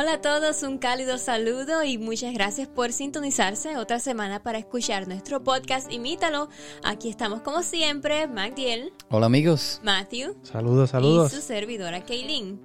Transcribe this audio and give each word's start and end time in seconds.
Hola 0.00 0.12
a 0.12 0.20
todos, 0.20 0.62
un 0.62 0.78
cálido 0.78 1.18
saludo 1.18 1.82
y 1.82 1.98
muchas 1.98 2.32
gracias 2.32 2.68
por 2.68 2.92
sintonizarse 2.92 3.76
otra 3.76 3.98
semana 3.98 4.44
para 4.44 4.58
escuchar 4.58 5.08
nuestro 5.08 5.42
podcast 5.42 5.90
Imítalo. 5.92 6.48
Aquí 6.84 7.08
estamos 7.08 7.42
como 7.42 7.62
siempre, 7.62 8.28
Magdiel. 8.28 8.92
Hola 9.10 9.26
amigos. 9.26 9.80
Matthew. 9.82 10.36
Saludos, 10.44 10.90
saludos. 10.90 11.32
Y 11.32 11.34
su 11.34 11.42
servidora 11.42 12.04
Kaylin. 12.04 12.60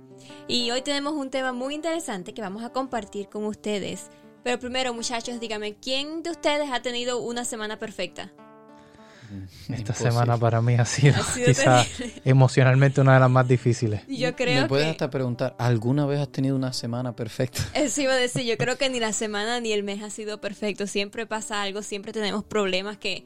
Y 0.47 0.69
hoy 0.69 0.83
tenemos 0.83 1.13
un 1.13 1.31
tema 1.31 1.53
muy 1.53 1.73
interesante 1.73 2.35
que 2.35 2.41
vamos 2.43 2.63
a 2.63 2.69
compartir 2.69 3.29
con 3.29 3.45
ustedes. 3.45 4.11
Pero 4.43 4.59
primero, 4.59 4.93
muchachos, 4.93 5.39
díganme, 5.39 5.73
¿quién 5.73 6.21
de 6.21 6.29
ustedes 6.29 6.69
ha 6.71 6.83
tenido 6.83 7.19
una 7.19 7.45
semana 7.45 7.79
perfecta? 7.79 8.31
Esta 9.69 9.93
semana 9.93 10.37
para 10.37 10.61
mí 10.61 10.75
ha 10.75 10.85
sido, 10.85 11.15
quizá 11.45 11.85
emocionalmente 12.25 13.01
una 13.01 13.15
de 13.15 13.19
las 13.19 13.29
más 13.29 13.47
difíciles. 13.47 14.01
Yo 14.07 14.35
creo 14.35 14.61
Me 14.61 14.67
puedes 14.67 14.85
que... 14.85 14.91
hasta 14.91 15.09
preguntar, 15.09 15.55
¿alguna 15.57 16.05
vez 16.05 16.19
has 16.19 16.29
tenido 16.29 16.55
una 16.55 16.73
semana 16.73 17.15
perfecta? 17.15 17.61
Eso 17.73 18.01
iba 18.01 18.13
a 18.13 18.17
decir, 18.17 18.43
yo 18.43 18.57
creo 18.57 18.77
que 18.77 18.89
ni 18.89 18.99
la 18.99 19.13
semana 19.13 19.59
ni 19.59 19.71
el 19.71 19.83
mes 19.83 20.03
ha 20.03 20.09
sido 20.09 20.41
perfecto. 20.41 20.87
Siempre 20.87 21.25
pasa 21.25 21.61
algo, 21.61 21.81
siempre 21.81 22.11
tenemos 22.11 22.43
problemas 22.43 22.97
que, 22.97 23.25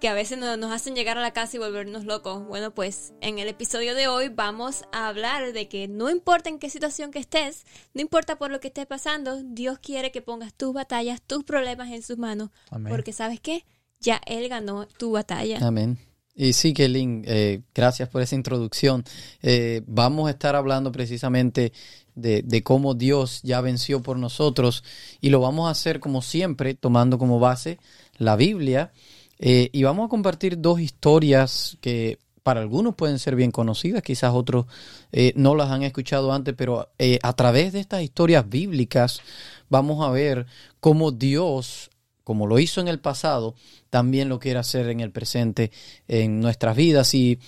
que 0.00 0.08
a 0.08 0.14
veces 0.14 0.38
nos, 0.38 0.58
nos 0.58 0.72
hacen 0.72 0.94
llegar 0.94 1.18
a 1.18 1.20
la 1.20 1.32
casa 1.32 1.56
y 1.56 1.60
volvernos 1.60 2.04
locos. 2.04 2.46
Bueno, 2.46 2.74
pues 2.74 3.12
en 3.20 3.38
el 3.38 3.48
episodio 3.48 3.94
de 3.94 4.08
hoy 4.08 4.28
vamos 4.28 4.84
a 4.92 5.08
hablar 5.08 5.52
de 5.52 5.68
que 5.68 5.88
no 5.88 6.10
importa 6.10 6.48
en 6.48 6.58
qué 6.58 6.70
situación 6.70 7.10
que 7.10 7.18
estés, 7.18 7.64
no 7.94 8.00
importa 8.00 8.36
por 8.36 8.50
lo 8.50 8.60
que 8.60 8.68
estés 8.68 8.86
pasando, 8.86 9.42
Dios 9.42 9.78
quiere 9.78 10.10
que 10.10 10.22
pongas 10.22 10.54
tus 10.54 10.72
batallas, 10.72 11.20
tus 11.22 11.44
problemas 11.44 11.90
en 11.90 12.02
sus 12.02 12.18
manos. 12.18 12.50
Amén. 12.70 12.90
Porque 12.90 13.12
sabes 13.12 13.40
qué, 13.40 13.64
ya 14.00 14.20
Él 14.26 14.48
ganó 14.48 14.86
tu 14.86 15.12
batalla. 15.12 15.58
Amén. 15.60 15.98
Y 16.34 16.54
sí, 16.54 16.72
Kelly, 16.72 17.22
eh, 17.26 17.60
gracias 17.74 18.08
por 18.08 18.22
esa 18.22 18.34
introducción. 18.34 19.04
Eh, 19.42 19.82
vamos 19.86 20.28
a 20.28 20.30
estar 20.30 20.56
hablando 20.56 20.90
precisamente 20.90 21.72
de, 22.14 22.62
cómo 22.62 22.94
Dios 22.94 23.40
ya 23.42 23.60
venció 23.60 24.02
por 24.02 24.16
nosotros 24.16 24.82
y 25.20 25.30
lo 25.30 25.40
vamos 25.40 25.68
a 25.68 25.72
hacer 25.72 26.00
como 26.00 26.22
siempre, 26.22 26.74
tomando 26.74 27.18
como 27.18 27.40
base 27.40 27.78
la 28.16 28.36
Biblia. 28.36 28.92
Eh, 29.38 29.68
y 29.72 29.82
vamos 29.82 30.06
a 30.06 30.08
compartir 30.08 30.58
dos 30.58 30.80
historias 30.80 31.76
que 31.80 32.18
para 32.42 32.60
algunos 32.60 32.94
pueden 32.94 33.18
ser 33.18 33.36
bien 33.36 33.50
conocidas, 33.50 34.02
quizás 34.02 34.32
otros 34.32 34.64
eh, 35.12 35.34
no 35.36 35.54
las 35.54 35.70
han 35.70 35.82
escuchado 35.82 36.32
antes, 36.32 36.54
pero 36.56 36.88
a 37.22 37.32
través 37.34 37.74
de 37.74 37.80
estas 37.80 38.02
historias 38.02 38.48
bíblicas 38.48 39.20
vamos 39.68 40.02
a 40.06 40.10
ver 40.10 40.46
cómo 40.80 41.10
Dios, 41.10 41.89
como 42.30 42.46
lo 42.46 42.60
hizo 42.60 42.80
en 42.80 42.86
el 42.86 43.00
pasado, 43.00 43.56
también 43.90 44.28
lo 44.28 44.38
quiere 44.38 44.60
hacer 44.60 44.88
en 44.88 45.00
el 45.00 45.10
presente 45.10 45.72
en 46.06 46.38
nuestras 46.38 46.76
vidas. 46.76 47.12
Y 47.12 47.40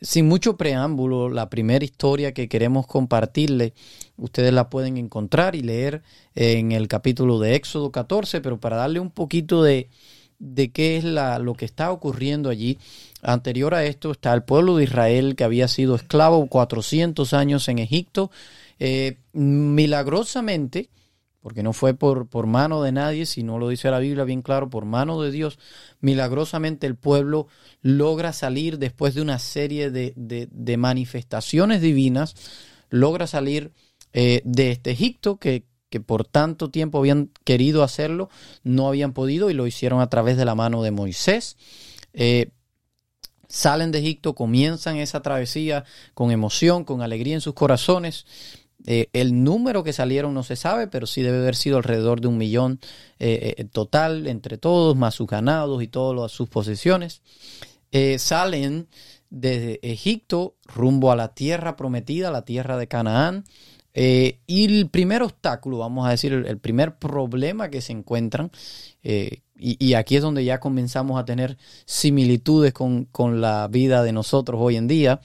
sin 0.00 0.26
mucho 0.26 0.56
preámbulo, 0.56 1.28
la 1.28 1.48
primera 1.48 1.84
historia 1.84 2.34
que 2.34 2.48
queremos 2.48 2.88
compartirle, 2.88 3.74
ustedes 4.16 4.52
la 4.52 4.70
pueden 4.70 4.96
encontrar 4.96 5.54
y 5.54 5.62
leer 5.62 6.02
en 6.34 6.72
el 6.72 6.88
capítulo 6.88 7.38
de 7.38 7.54
Éxodo 7.54 7.92
14, 7.92 8.40
pero 8.40 8.58
para 8.58 8.74
darle 8.74 8.98
un 8.98 9.12
poquito 9.12 9.62
de, 9.62 9.88
de 10.40 10.72
qué 10.72 10.96
es 10.96 11.04
la, 11.04 11.38
lo 11.38 11.54
que 11.54 11.64
está 11.64 11.92
ocurriendo 11.92 12.50
allí. 12.50 12.78
Anterior 13.22 13.72
a 13.72 13.84
esto 13.84 14.10
está 14.10 14.34
el 14.34 14.42
pueblo 14.42 14.78
de 14.78 14.82
Israel 14.82 15.36
que 15.36 15.44
había 15.44 15.68
sido 15.68 15.94
esclavo 15.94 16.44
400 16.48 17.32
años 17.34 17.68
en 17.68 17.78
Egipto. 17.78 18.32
Eh, 18.80 19.18
milagrosamente, 19.32 20.88
porque 21.44 21.62
no 21.62 21.74
fue 21.74 21.92
por, 21.92 22.26
por 22.26 22.46
mano 22.46 22.82
de 22.82 22.90
nadie, 22.90 23.26
sino 23.26 23.58
lo 23.58 23.68
dice 23.68 23.90
la 23.90 23.98
Biblia 23.98 24.24
bien 24.24 24.40
claro, 24.40 24.70
por 24.70 24.86
mano 24.86 25.20
de 25.20 25.30
Dios, 25.30 25.58
milagrosamente 26.00 26.86
el 26.86 26.96
pueblo 26.96 27.48
logra 27.82 28.32
salir 28.32 28.78
después 28.78 29.14
de 29.14 29.20
una 29.20 29.38
serie 29.38 29.90
de, 29.90 30.14
de, 30.16 30.76
manifestaciones 30.78 31.82
divinas, 31.82 32.34
logra 32.88 33.26
salir 33.26 33.72
eh, 34.14 34.40
de 34.46 34.70
este 34.70 34.92
Egipto 34.92 35.36
que, 35.36 35.66
que 35.90 36.00
por 36.00 36.24
tanto 36.24 36.70
tiempo 36.70 36.96
habían 36.96 37.30
querido 37.44 37.82
hacerlo, 37.82 38.30
no 38.62 38.88
habían 38.88 39.12
podido 39.12 39.50
y 39.50 39.52
lo 39.52 39.66
hicieron 39.66 40.00
a 40.00 40.08
través 40.08 40.38
de 40.38 40.46
la 40.46 40.54
mano 40.54 40.82
de 40.82 40.92
Moisés. 40.92 41.58
Eh, 42.14 42.52
salen 43.50 43.92
de 43.92 43.98
Egipto, 43.98 44.34
comienzan 44.34 44.96
esa 44.96 45.20
travesía 45.20 45.84
con 46.14 46.30
emoción, 46.30 46.84
con 46.84 47.02
alegría 47.02 47.34
en 47.34 47.42
sus 47.42 47.52
corazones. 47.52 48.24
Eh, 48.86 49.08
el 49.12 49.42
número 49.42 49.82
que 49.82 49.92
salieron 49.92 50.34
no 50.34 50.42
se 50.42 50.56
sabe, 50.56 50.86
pero 50.86 51.06
sí 51.06 51.22
debe 51.22 51.38
haber 51.38 51.56
sido 51.56 51.78
alrededor 51.78 52.20
de 52.20 52.28
un 52.28 52.36
millón 52.36 52.80
eh, 53.18 53.54
eh, 53.56 53.64
total 53.64 54.26
entre 54.26 54.58
todos, 54.58 54.94
más 54.96 55.14
sus 55.14 55.26
ganados 55.26 55.82
y 55.82 55.88
todas 55.88 56.30
sus 56.32 56.48
posesiones. 56.48 57.22
Salen 58.18 58.88
desde 59.30 59.78
Egipto 59.88 60.56
rumbo 60.66 61.12
a 61.12 61.16
la 61.16 61.28
tierra 61.28 61.76
prometida, 61.76 62.32
la 62.32 62.44
tierra 62.44 62.76
de 62.76 62.88
Canaán. 62.88 63.44
Y 63.94 64.64
el 64.64 64.88
primer 64.90 65.22
obstáculo, 65.22 65.78
vamos 65.78 66.04
a 66.04 66.10
decir, 66.10 66.32
el, 66.32 66.58
primer 66.58 66.98
problema 66.98 67.70
que 67.70 67.80
se 67.80 67.92
encuentran, 67.92 68.50
y, 69.04 69.44
y, 69.56 69.94
aquí 69.94 70.16
es 70.16 70.22
donde 70.22 70.44
ya 70.44 70.58
comenzamos 70.58 71.20
a 71.20 71.24
tener 71.24 71.56
similitudes 71.84 72.72
con, 72.72 73.04
con 73.04 73.40
la 73.40 73.68
vida 73.68 74.02
de 74.02 74.10
nosotros 74.10 74.60
hoy 74.60 74.74
en 74.74 74.88
día, 74.88 75.20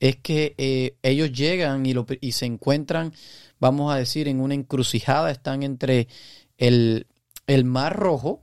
es 0.00 0.16
que 0.16 0.54
eh, 0.58 0.96
ellos 1.02 1.32
llegan 1.32 1.84
y, 1.86 2.32
se 2.32 2.46
encuentran, 2.46 3.12
vamos 3.58 3.92
a 3.92 3.96
decir, 3.96 4.28
en 4.28 4.40
una 4.40 4.54
encrucijada, 4.54 5.30
están 5.30 5.62
entre 5.62 6.08
el, 6.56 7.06
el 7.46 7.64
mar 7.64 7.96
rojo, 7.96 8.42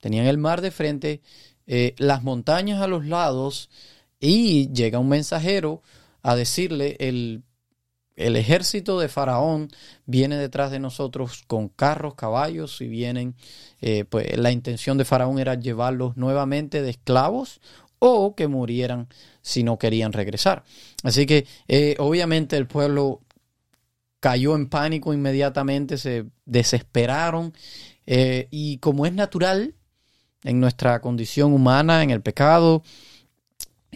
tenían 0.00 0.26
el 0.26 0.38
mar 0.38 0.60
de 0.60 0.70
frente, 0.70 1.20
eh, 1.66 1.94
las 1.98 2.22
montañas 2.22 2.80
a 2.80 2.86
los 2.86 3.06
lados, 3.06 3.70
y 4.20 4.72
llega 4.72 4.98
un 4.98 5.08
mensajero 5.08 5.82
a 6.22 6.36
decirle, 6.36 6.96
el 7.00 7.42
el 8.16 8.36
ejército 8.36 8.98
de 9.00 9.08
Faraón 9.08 9.68
viene 10.06 10.36
detrás 10.36 10.70
de 10.70 10.78
nosotros 10.78 11.44
con 11.46 11.68
carros, 11.68 12.14
caballos 12.14 12.80
y 12.80 12.88
vienen, 12.88 13.34
eh, 13.80 14.04
pues 14.04 14.36
la 14.36 14.52
intención 14.52 14.98
de 14.98 15.04
Faraón 15.04 15.38
era 15.38 15.54
llevarlos 15.54 16.16
nuevamente 16.16 16.82
de 16.82 16.90
esclavos 16.90 17.60
o 18.04 18.34
que 18.34 18.48
murieran 18.48 19.06
si 19.42 19.62
no 19.62 19.78
querían 19.78 20.12
regresar. 20.12 20.64
Así 21.04 21.24
que 21.24 21.46
eh, 21.68 21.94
obviamente 22.00 22.56
el 22.56 22.66
pueblo 22.66 23.20
cayó 24.18 24.56
en 24.56 24.68
pánico 24.68 25.14
inmediatamente, 25.14 25.96
se 25.98 26.24
desesperaron 26.44 27.54
eh, 28.06 28.48
y 28.50 28.78
como 28.78 29.06
es 29.06 29.12
natural 29.12 29.76
en 30.42 30.58
nuestra 30.58 31.00
condición 31.00 31.52
humana, 31.52 32.02
en 32.02 32.10
el 32.10 32.22
pecado, 32.22 32.82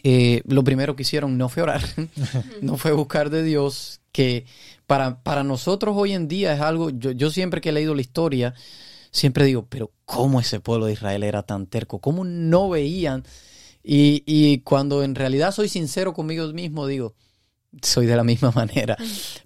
eh, 0.05 0.41
lo 0.47 0.63
primero 0.63 0.95
que 0.95 1.03
hicieron 1.03 1.37
no 1.37 1.49
fue 1.49 1.65
orar, 1.65 1.83
no 2.63 2.77
fue 2.77 2.93
buscar 2.93 3.29
de 3.29 3.43
Dios, 3.43 4.01
que 4.13 4.47
para, 4.87 5.25
para 5.25 5.43
nosotros 5.43 5.97
hoy 5.99 6.13
en 6.13 6.29
día 6.29 6.55
es 6.55 6.61
algo, 6.61 6.91
yo, 6.91 7.11
yo 7.11 7.31
siempre 7.31 7.61
que 7.61 7.71
he 7.71 7.73
leído 7.73 7.93
la 7.93 8.03
historia, 8.03 8.55
siempre 9.11 9.47
digo, 9.47 9.67
pero 9.69 9.91
¿cómo 10.05 10.39
ese 10.39 10.61
pueblo 10.61 10.87
de 10.87 10.93
Israel 10.93 11.25
era 11.25 11.43
tan 11.43 11.67
terco? 11.67 11.99
¿Cómo 11.99 12.25
no 12.25 12.69
veían? 12.69 13.25
Y, 13.89 14.25
y 14.27 14.61
cuando 14.63 15.05
en 15.05 15.15
realidad 15.15 15.53
soy 15.53 15.69
sincero 15.69 16.13
conmigo 16.13 16.47
mismo, 16.53 16.89
digo, 16.89 17.15
soy 17.83 18.07
de 18.07 18.17
la 18.17 18.25
misma 18.25 18.51
manera. 18.55 18.97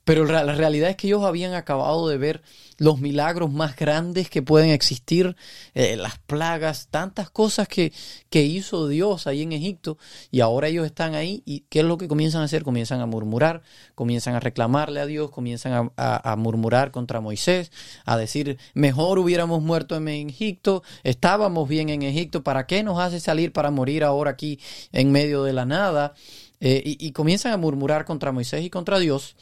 Pero 0.05 0.25
la 0.25 0.55
realidad 0.55 0.91
es 0.91 0.97
que 0.97 1.07
ellos 1.07 1.25
habían 1.25 1.55
acabado 1.55 2.09
de 2.09 2.19
ver 2.19 2.43
los 2.81 2.99
milagros 2.99 3.53
más 3.53 3.77
grandes 3.77 4.31
que 4.31 4.41
pueden 4.41 4.71
existir, 4.71 5.37
eh, 5.75 5.97
las 5.97 6.19
plagas, 6.19 6.89
tantas 6.91 7.29
cosas 7.29 7.69
que, 7.69 7.93
que 8.31 8.43
hizo 8.43 8.89
Dios 8.89 9.27
ahí 9.27 9.43
en 9.43 9.53
Egipto 9.53 9.99
y 10.31 10.41
ahora 10.41 10.69
ellos 10.69 10.87
están 10.87 11.15
ahí 11.15 11.43
y 11.45 11.61
¿qué 11.69 11.81
es 11.81 11.85
lo 11.85 11.99
que 11.99 12.09
comienzan 12.09 12.41
a 12.41 12.45
hacer? 12.45 12.63
Comienzan 12.63 13.01
a 13.01 13.07
murmurar, 13.07 13.63
comienzan 13.95 14.35
a 14.35 14.41
reclamarle 14.41 15.01
a 15.01 15.07
Dios, 15.07 15.31
comienzan 15.31 15.73
a, 15.75 15.93
a, 15.97 16.33
a 16.33 16.37
murmurar 16.37 16.91
contra 16.91 17.21
Moisés, 17.21 17.71
a 18.07 18.17
decir, 18.17 18.59
mejor 18.73 19.19
hubiéramos 19.19 19.61
muerto 19.63 19.95
en 19.95 20.31
Egipto, 20.31 20.83
estábamos 21.03 21.69
bien 21.69 21.91
en 21.91 22.03
Egipto, 22.03 22.43
¿para 22.43 22.67
qué 22.67 22.83
nos 22.83 22.99
hace 22.99 23.21
salir 23.21 23.53
para 23.53 23.71
morir 23.71 24.05
ahora 24.05 24.31
aquí 24.31 24.59
en 24.93 25.13
medio 25.13 25.45
de 25.45 25.53
la 25.53 25.67
nada? 25.67 26.15
Eh, 26.61 26.83
y, 26.85 27.13
comienzan 27.13 27.53
a 27.53 27.57
murmurar 27.57 28.05
contra 28.05 28.33
Moisés 28.33 28.63
y 28.65 28.71
contra 28.71 28.99
Dios. 28.99 29.37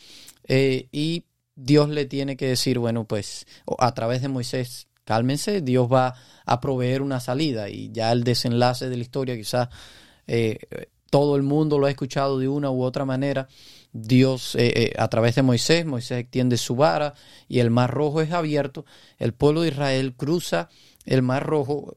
Eh, 0.46 0.88
y 0.92 1.24
Dios 1.56 1.88
le 1.88 2.06
tiene 2.06 2.36
que 2.36 2.46
decir, 2.46 2.78
bueno, 2.78 3.04
pues 3.04 3.46
a 3.78 3.92
través 3.92 4.22
de 4.22 4.28
Moisés, 4.28 4.86
cálmense, 5.04 5.60
Dios 5.60 5.88
va 5.92 6.14
a 6.46 6.60
proveer 6.60 7.02
una 7.02 7.18
salida. 7.18 7.68
Y 7.68 7.90
ya 7.90 8.12
el 8.12 8.22
desenlace 8.22 8.88
de 8.88 8.96
la 8.96 9.02
historia, 9.02 9.36
quizás 9.36 9.68
eh, 10.28 10.58
todo 11.10 11.34
el 11.34 11.42
mundo 11.42 11.78
lo 11.78 11.86
ha 11.86 11.90
escuchado 11.90 12.38
de 12.38 12.48
una 12.48 12.70
u 12.70 12.82
otra 12.82 13.04
manera. 13.04 13.48
Dios, 13.92 14.56
a 14.96 15.08
través 15.08 15.34
de 15.34 15.42
Moisés, 15.42 15.86
Moisés 15.86 16.20
extiende 16.20 16.56
su 16.56 16.76
vara 16.76 17.14
y 17.48 17.58
el 17.58 17.70
mar 17.70 17.90
rojo 17.90 18.20
es 18.20 18.30
abierto. 18.32 18.84
El 19.18 19.32
pueblo 19.32 19.62
de 19.62 19.68
Israel 19.68 20.14
cruza 20.14 20.68
el 21.04 21.22
mar 21.22 21.44
rojo, 21.46 21.96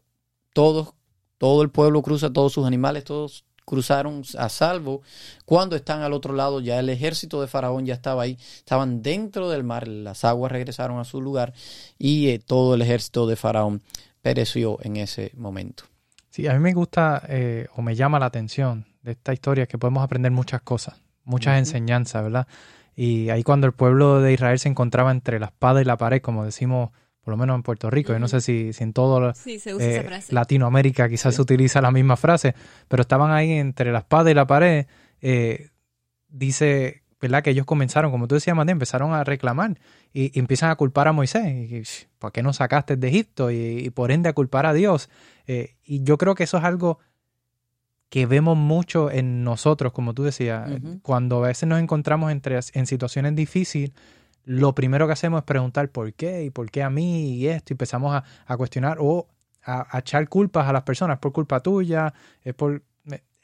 todos, 0.54 0.94
todo 1.38 1.62
el 1.62 1.70
pueblo 1.70 2.02
cruza, 2.02 2.32
todos 2.32 2.54
sus 2.54 2.66
animales, 2.66 3.04
todos 3.04 3.46
cruzaron 3.66 4.24
a 4.38 4.50
salvo. 4.50 5.02
Cuando 5.46 5.76
están 5.76 6.02
al 6.02 6.14
otro 6.14 6.34
lado, 6.34 6.60
ya 6.60 6.80
el 6.80 6.90
ejército 6.90 7.42
de 7.42 7.48
Faraón 7.48 7.86
ya 7.86 7.94
estaba 7.94 8.24
ahí, 8.24 8.38
estaban 8.58 9.02
dentro 9.02 9.50
del 9.50 9.64
mar, 9.64 9.88
las 9.88 10.26
aguas 10.26 10.52
regresaron 10.52 11.00
a 11.00 11.06
su 11.06 11.22
lugar 11.22 11.54
y 11.98 12.30
eh, 12.30 12.40
todo 12.40 12.76
el 12.76 12.82
ejército 12.82 13.28
de 13.28 13.36
Faraón 13.36 13.82
pereció 14.22 14.78
en 14.84 14.98
ese 14.98 15.32
momento. 15.36 15.84
Sí, 16.30 16.48
a 16.48 16.54
mí 16.54 16.60
me 16.60 16.74
gusta 16.74 17.24
eh, 17.28 17.68
o 17.76 17.82
me 17.82 17.96
llama 17.96 18.20
la 18.20 18.28
atención 18.28 18.86
de 19.02 19.12
esta 19.12 19.34
historia 19.34 19.68
que 19.68 19.78
podemos 19.78 20.04
aprender 20.04 20.32
muchas 20.32 20.62
cosas, 20.62 20.96
muchas 21.24 21.58
enseñanzas, 21.58 22.24
¿verdad? 22.24 22.48
Y 22.96 23.30
ahí 23.30 23.44
cuando 23.44 23.68
el 23.68 23.74
pueblo 23.74 24.22
de 24.22 24.34
Israel 24.34 24.60
se 24.60 24.70
encontraba 24.70 25.12
entre 25.12 25.40
la 25.40 25.48
espada 25.48 25.82
y 25.82 25.86
la 25.86 25.98
pared, 25.98 26.22
como 26.22 26.46
decimos 26.46 26.92
por 27.24 27.32
lo 27.32 27.38
menos 27.38 27.56
en 27.56 27.64
Puerto 27.64 27.90
Rico, 27.90 28.14
yo 28.14 28.20
no 28.20 28.28
sé 28.28 28.42
si, 28.42 28.72
en 28.80 28.94
todo 28.94 29.32
eh, 29.46 30.22
Latinoamérica 30.30 31.08
quizás 31.08 31.36
se 31.36 31.42
utiliza 31.42 31.80
la 31.80 31.92
misma 31.92 32.18
frase, 32.18 32.56
pero 32.88 33.02
estaban 33.02 33.32
ahí 33.32 33.52
entre 33.52 33.92
la 33.92 34.00
espada 34.00 34.32
y 34.32 34.34
la 34.34 34.48
pared, 34.48 34.88
eh, 35.22 35.70
dice, 36.30 37.04
¿verdad? 37.22 37.44
Que 37.44 37.52
ellos 37.52 37.68
comenzaron, 37.68 38.10
como 38.10 38.28
tú 38.28 38.36
decías, 38.36 38.56
Matías, 38.56 38.74
empezaron 38.74 39.14
a 39.14 39.24
reclamar 39.24 39.80
y, 40.12 40.38
empiezan 40.40 40.72
a 40.72 40.76
culpar 40.76 41.08
a 41.08 41.12
Moisés. 41.12 41.46
Y, 41.46 41.84
¿Por 42.18 42.32
qué 42.32 42.42
no 42.42 42.54
sacaste 42.54 42.98
de 42.98 43.08
Egipto? 43.08 43.52
Y, 43.52 43.92
por 43.92 44.12
ende 44.12 44.30
a 44.30 44.34
culpar 44.34 44.66
a 44.66 44.74
Dios. 44.74 45.10
Eh, 45.46 45.76
y 45.84 46.04
yo 46.04 46.18
creo 46.18 46.34
que 46.34 46.46
eso 46.46 46.58
es 46.58 46.64
algo 46.64 46.98
que 48.10 48.26
vemos 48.26 48.58
mucho 48.58 49.12
en 49.12 49.44
nosotros, 49.44 49.94
como 49.94 50.14
tú 50.14 50.24
decías, 50.24 50.70
cuando 51.02 51.44
a 51.44 51.48
veces 51.48 51.70
nos 51.70 51.80
encontramos 51.80 52.32
entre, 52.32 52.60
en 52.74 52.86
situaciones 52.86 53.36
difíciles 53.36 53.92
lo 54.46 54.74
primero 54.74 55.08
que 55.08 55.14
hacemos 55.14 55.40
es 55.40 55.46
preguntar 55.46 55.90
por 55.90 56.14
qué 56.14 56.44
y 56.44 56.50
por 56.50 56.70
qué 56.72 56.84
a 56.84 56.90
mí 56.90 57.36
y 57.36 57.48
esto, 57.48 57.74
y 57.74 57.76
empezamos 57.76 58.22
a, 58.46 58.58
cuestionar 58.58 58.98
o 59.00 59.28
a, 59.64 60.00
echar 60.00 60.28
culpas 60.30 60.68
a 60.68 60.74
las 60.74 60.84
personas, 60.84 61.20
por 61.20 61.32
culpa 61.32 61.60
tuya, 61.62 62.14
es 62.44 62.54
por... 62.54 62.84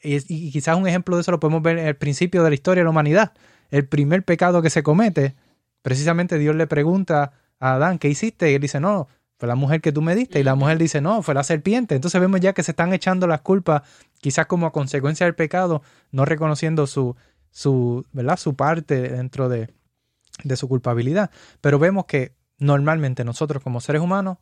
Y, 0.04 0.52
quizás 0.52 0.78
un 0.78 0.88
ejemplo 0.88 1.16
de 1.16 1.22
eso 1.22 1.32
lo 1.32 1.40
podemos 1.40 1.62
ver 1.62 1.80
en 1.80 1.88
el 1.88 1.96
principio 1.96 2.44
de 2.44 2.50
la 2.50 2.56
historia 2.56 2.82
de 2.82 2.86
la 2.86 2.92
humanidad. 2.92 3.34
El 3.72 3.88
primer 3.88 4.24
pecado 4.24 4.62
que 4.62 4.70
se 4.70 4.84
comete, 4.84 5.36
precisamente 5.82 6.38
Dios 6.38 6.56
le 6.56 6.68
pregunta 6.68 7.34
a 7.60 7.74
Adán, 7.74 7.98
¿qué 7.98 8.08
hiciste? 8.08 8.52
Y 8.52 8.56
él 8.56 8.62
dice, 8.62 8.80
no, 8.80 9.08
fue 9.38 9.48
la 9.48 9.56
mujer 9.56 9.82
que 9.82 9.92
tú 9.92 10.02
me 10.02 10.16
diste. 10.16 10.40
Y 10.40 10.44
la 10.44 10.56
mujer 10.56 10.78
dice, 10.78 11.02
no, 11.02 11.22
fue 11.24 11.34
la 11.34 11.44
serpiente. 11.44 11.96
Entonces 11.96 12.22
vemos 12.22 12.40
ya 12.40 12.54
que 12.54 12.64
se 12.64 12.72
están 12.72 12.94
echando 12.94 13.28
las 13.28 13.42
culpas, 13.42 13.82
quizás 14.20 14.46
como 14.46 14.68
a 14.68 14.72
consecuencia 14.72 15.26
del 15.26 15.36
pecado, 15.36 15.82
no 16.12 16.26
reconociendo 16.26 16.88
su, 16.88 17.16
su, 17.50 18.06
¿verdad? 18.14 18.38
su 18.38 18.56
parte 18.56 19.10
dentro 19.10 19.50
de, 19.50 19.70
de 20.44 20.56
su 20.56 20.68
culpabilidad. 20.68 21.32
Pero 21.62 21.80
vemos 21.80 22.06
que 22.06 22.36
normalmente 22.60 23.24
nosotros 23.24 23.64
como 23.64 23.82
seres 23.82 24.02
humanos 24.02 24.38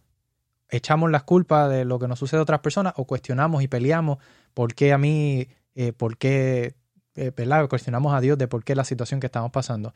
echamos 0.70 1.12
las 1.12 1.24
culpas 1.24 1.70
de 1.70 1.86
lo 1.86 2.00
que 2.00 2.08
nos 2.08 2.20
sucede 2.20 2.40
a 2.40 2.44
otras 2.44 2.60
personas 2.60 2.94
o 2.98 3.06
cuestionamos 3.06 3.64
y 3.64 3.68
peleamos 3.68 4.18
por 4.54 4.74
qué 4.74 4.94
a 4.94 4.98
mí, 4.98 5.48
eh, 5.76 5.94
por 5.94 6.18
qué, 6.18 6.76
eh, 7.16 7.32
Cuestionamos 7.70 8.14
a 8.14 8.20
Dios 8.20 8.38
de 8.38 8.48
por 8.48 8.64
qué 8.64 8.76
la 8.76 8.84
situación 8.84 9.20
que 9.20 9.28
estamos 9.28 9.52
pasando. 9.52 9.94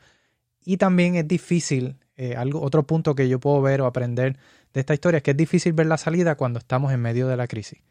Y 0.64 0.76
también 0.76 1.16
es 1.16 1.28
difícil, 1.28 1.96
eh, 2.16 2.34
algo, 2.36 2.62
otro 2.62 2.86
punto 2.86 3.14
que 3.14 3.28
yo 3.28 3.40
puedo 3.40 3.60
ver 3.60 3.80
o 3.82 3.86
aprender 3.86 4.38
de 4.72 4.80
esta 4.80 4.94
historia 4.94 5.18
es 5.18 5.22
que 5.22 5.32
es 5.32 5.36
difícil 5.36 5.72
ver 5.72 5.86
la 5.86 5.98
salida 5.98 6.36
cuando 6.36 6.58
estamos 6.58 6.92
en 6.92 7.00
medio 7.00 7.28
de 7.28 7.36
la 7.36 7.46
crisis. 7.46 7.82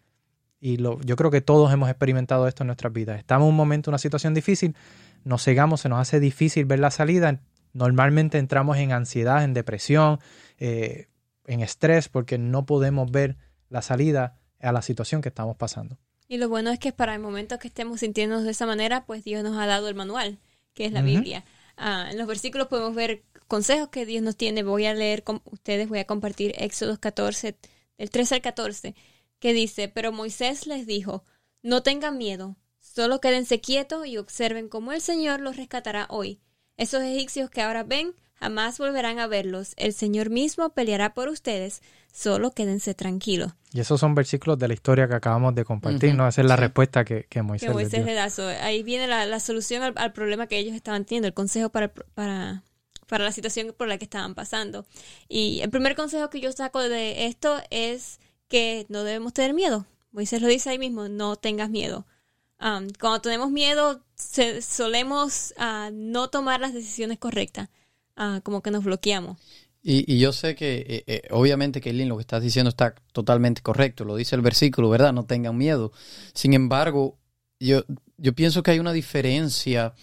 Y 0.60 0.78
lo, 0.78 1.00
yo 1.02 1.16
creo 1.16 1.32
que 1.32 1.42
todos 1.42 1.72
hemos 1.72 1.90
experimentado 1.90 2.48
esto 2.48 2.64
en 2.64 2.68
nuestras 2.68 2.92
vidas. 2.92 3.20
Estamos 3.20 3.46
en 3.46 3.52
un 3.52 3.56
momento, 3.56 3.92
una 3.92 3.98
situación 3.98 4.34
difícil, 4.34 4.76
nos 5.24 5.44
cegamos, 5.44 5.82
se 5.82 5.90
nos 5.90 6.00
hace 6.00 6.20
difícil 6.20 6.66
ver 6.66 6.80
la 6.80 6.92
salida, 6.92 7.40
Normalmente 7.74 8.38
entramos 8.38 8.78
en 8.78 8.92
ansiedad, 8.92 9.44
en 9.44 9.54
depresión, 9.54 10.20
eh, 10.58 11.08
en 11.46 11.62
estrés, 11.62 12.10
porque 12.10 12.38
no 12.38 12.66
podemos 12.66 13.12
ver 13.12 13.38
la 13.70 13.82
salida 13.82 14.40
a 14.60 14.72
la 14.72 14.82
situación 14.82 15.22
que 15.22 15.30
estamos 15.30 15.56
pasando. 15.58 15.98
Y 16.28 16.38
lo 16.38 16.48
bueno 16.48 16.70
es 16.72 16.80
que 16.80 16.92
para 16.92 17.16
el 17.16 17.20
momento 17.20 17.58
que 17.58 17.68
estemos 17.68 18.02
sintiéndonos 18.02 18.44
de 18.46 18.52
esa 18.52 18.66
manera, 18.66 19.06
pues 19.06 19.24
Dios 19.24 19.44
nos 19.44 19.58
ha 19.58 19.66
dado 19.66 19.90
el 19.90 19.96
manual, 19.96 20.40
que 20.74 20.86
es 20.86 20.92
la 20.92 21.02
Biblia. 21.02 21.44
Ah, 21.76 22.10
en 22.12 22.18
los 22.18 22.28
versículos 22.28 22.68
podemos 22.68 22.94
ver 22.94 23.24
consejos 23.48 23.90
que 23.90 24.06
Dios 24.06 24.22
nos 24.22 24.36
tiene. 24.36 24.62
Voy 24.64 24.86
a 24.86 24.94
leer 24.94 25.24
con 25.24 25.42
ustedes, 25.46 25.90
voy 25.90 26.00
a 26.00 26.06
compartir 26.06 26.54
Éxodo 26.58 27.00
14, 27.00 27.58
del 27.98 28.10
13 28.10 28.36
al 28.36 28.42
14, 28.42 28.96
que 29.40 29.54
dice, 29.54 29.88
pero 29.88 30.12
Moisés 30.12 30.68
les 30.68 30.86
dijo, 30.86 31.24
no 31.64 31.82
tengan 31.82 32.18
miedo, 32.18 32.58
solo 32.80 33.20
quédense 33.22 33.60
quietos 33.60 34.06
y 34.06 34.18
observen 34.18 34.70
cómo 34.70 34.92
el 34.92 35.02
Señor 35.02 35.40
los 35.40 35.58
rescatará 35.58 36.06
hoy. 36.10 36.42
Esos 36.80 37.04
egipcios 37.04 37.50
que 37.50 37.62
ahora 37.62 37.84
ven 37.84 38.16
jamás 38.36 38.78
volverán 38.80 39.20
a 39.20 39.28
verlos. 39.28 39.74
El 39.76 39.92
Señor 39.92 40.30
mismo 40.30 40.70
peleará 40.70 41.14
por 41.14 41.28
ustedes. 41.28 41.82
Solo 42.14 42.52
quédense 42.52 42.94
tranquilos. 42.94 43.52
Y 43.74 43.82
esos 43.82 44.00
son 44.00 44.16
versículos 44.16 44.58
de 44.58 44.70
la 44.70 44.74
historia 44.76 45.06
que 45.10 45.14
acabamos 45.14 45.54
de 45.56 45.66
compartir, 45.66 46.16
¿no? 46.16 46.26
Esa 46.26 46.40
es 46.40 46.48
la 46.48 46.56
respuesta 46.56 47.04
que, 47.04 47.26
que 47.30 47.42
Moisés, 47.42 47.70
que 47.92 48.00
le 48.02 48.14
da. 48.14 48.30
Ahí 48.64 48.82
viene 48.82 49.08
la, 49.08 49.40
solución 49.42 49.94
al, 49.94 50.14
problema 50.14 50.48
que 50.48 50.58
ellos 50.58 50.74
estaban 50.74 51.04
teniendo, 51.04 51.28
el 51.28 51.34
consejo 51.34 51.70
para, 51.70 51.90
para, 51.90 52.64
para 53.08 53.26
la 53.26 53.34
situación 53.34 53.76
por 53.78 53.90
la 53.90 53.98
que 53.98 54.06
estaban 54.06 54.34
pasando. 54.34 54.86
Y 55.28 55.60
el 55.60 55.70
primer 55.70 55.98
consejo 55.98 56.30
que 56.30 56.40
yo 56.40 56.50
saco 56.54 56.80
de 56.80 57.26
esto 57.26 57.62
es 57.72 58.22
que 58.48 58.86
no 58.88 59.04
debemos 59.04 59.34
tener 59.34 59.54
miedo. 59.54 59.86
Moisés 60.14 60.42
lo 60.42 60.48
dice 60.48 60.70
ahí 60.70 60.80
mismo, 60.80 61.10
no 61.10 61.36
tengas 61.36 61.70
miedo. 61.70 62.06
Cuando 62.60 63.22
tenemos 63.22 63.52
miedo, 63.52 64.04
solemos 64.16 65.54
uh, 65.58 65.92
no 65.94 66.30
tomar 66.30 66.60
las 66.60 66.74
decisiones 66.74 67.18
correctas, 67.18 67.70
uh, 68.18 68.42
como 68.42 68.62
que 68.62 68.72
nos 68.72 68.84
bloqueamos. 68.84 69.38
Y, 69.82 70.14
y 70.14 70.20
yo 70.20 70.34
sé 70.34 70.56
que, 70.56 70.86
eh, 70.88 71.04
eh, 71.08 71.22
obviamente, 71.32 71.80
Kaylin, 71.80 72.10
lo 72.10 72.18
que 72.18 72.22
estás 72.22 72.44
diciendo 72.44 72.70
está 72.70 72.96
totalmente 73.14 73.62
correcto, 73.62 74.04
lo 74.04 74.16
dice 74.18 74.36
el 74.36 74.42
versículo, 74.42 74.90
¿verdad? 74.90 75.14
No 75.14 75.26
tengan 75.26 75.58
miedo. 75.58 75.94
Sin 76.34 76.54
embargo, 76.54 77.18
yo, 77.60 77.86
yo 78.18 78.34
pienso 78.34 78.62
que 78.62 78.72
hay 78.72 78.80
una 78.80 78.92
diferencia 78.92 79.94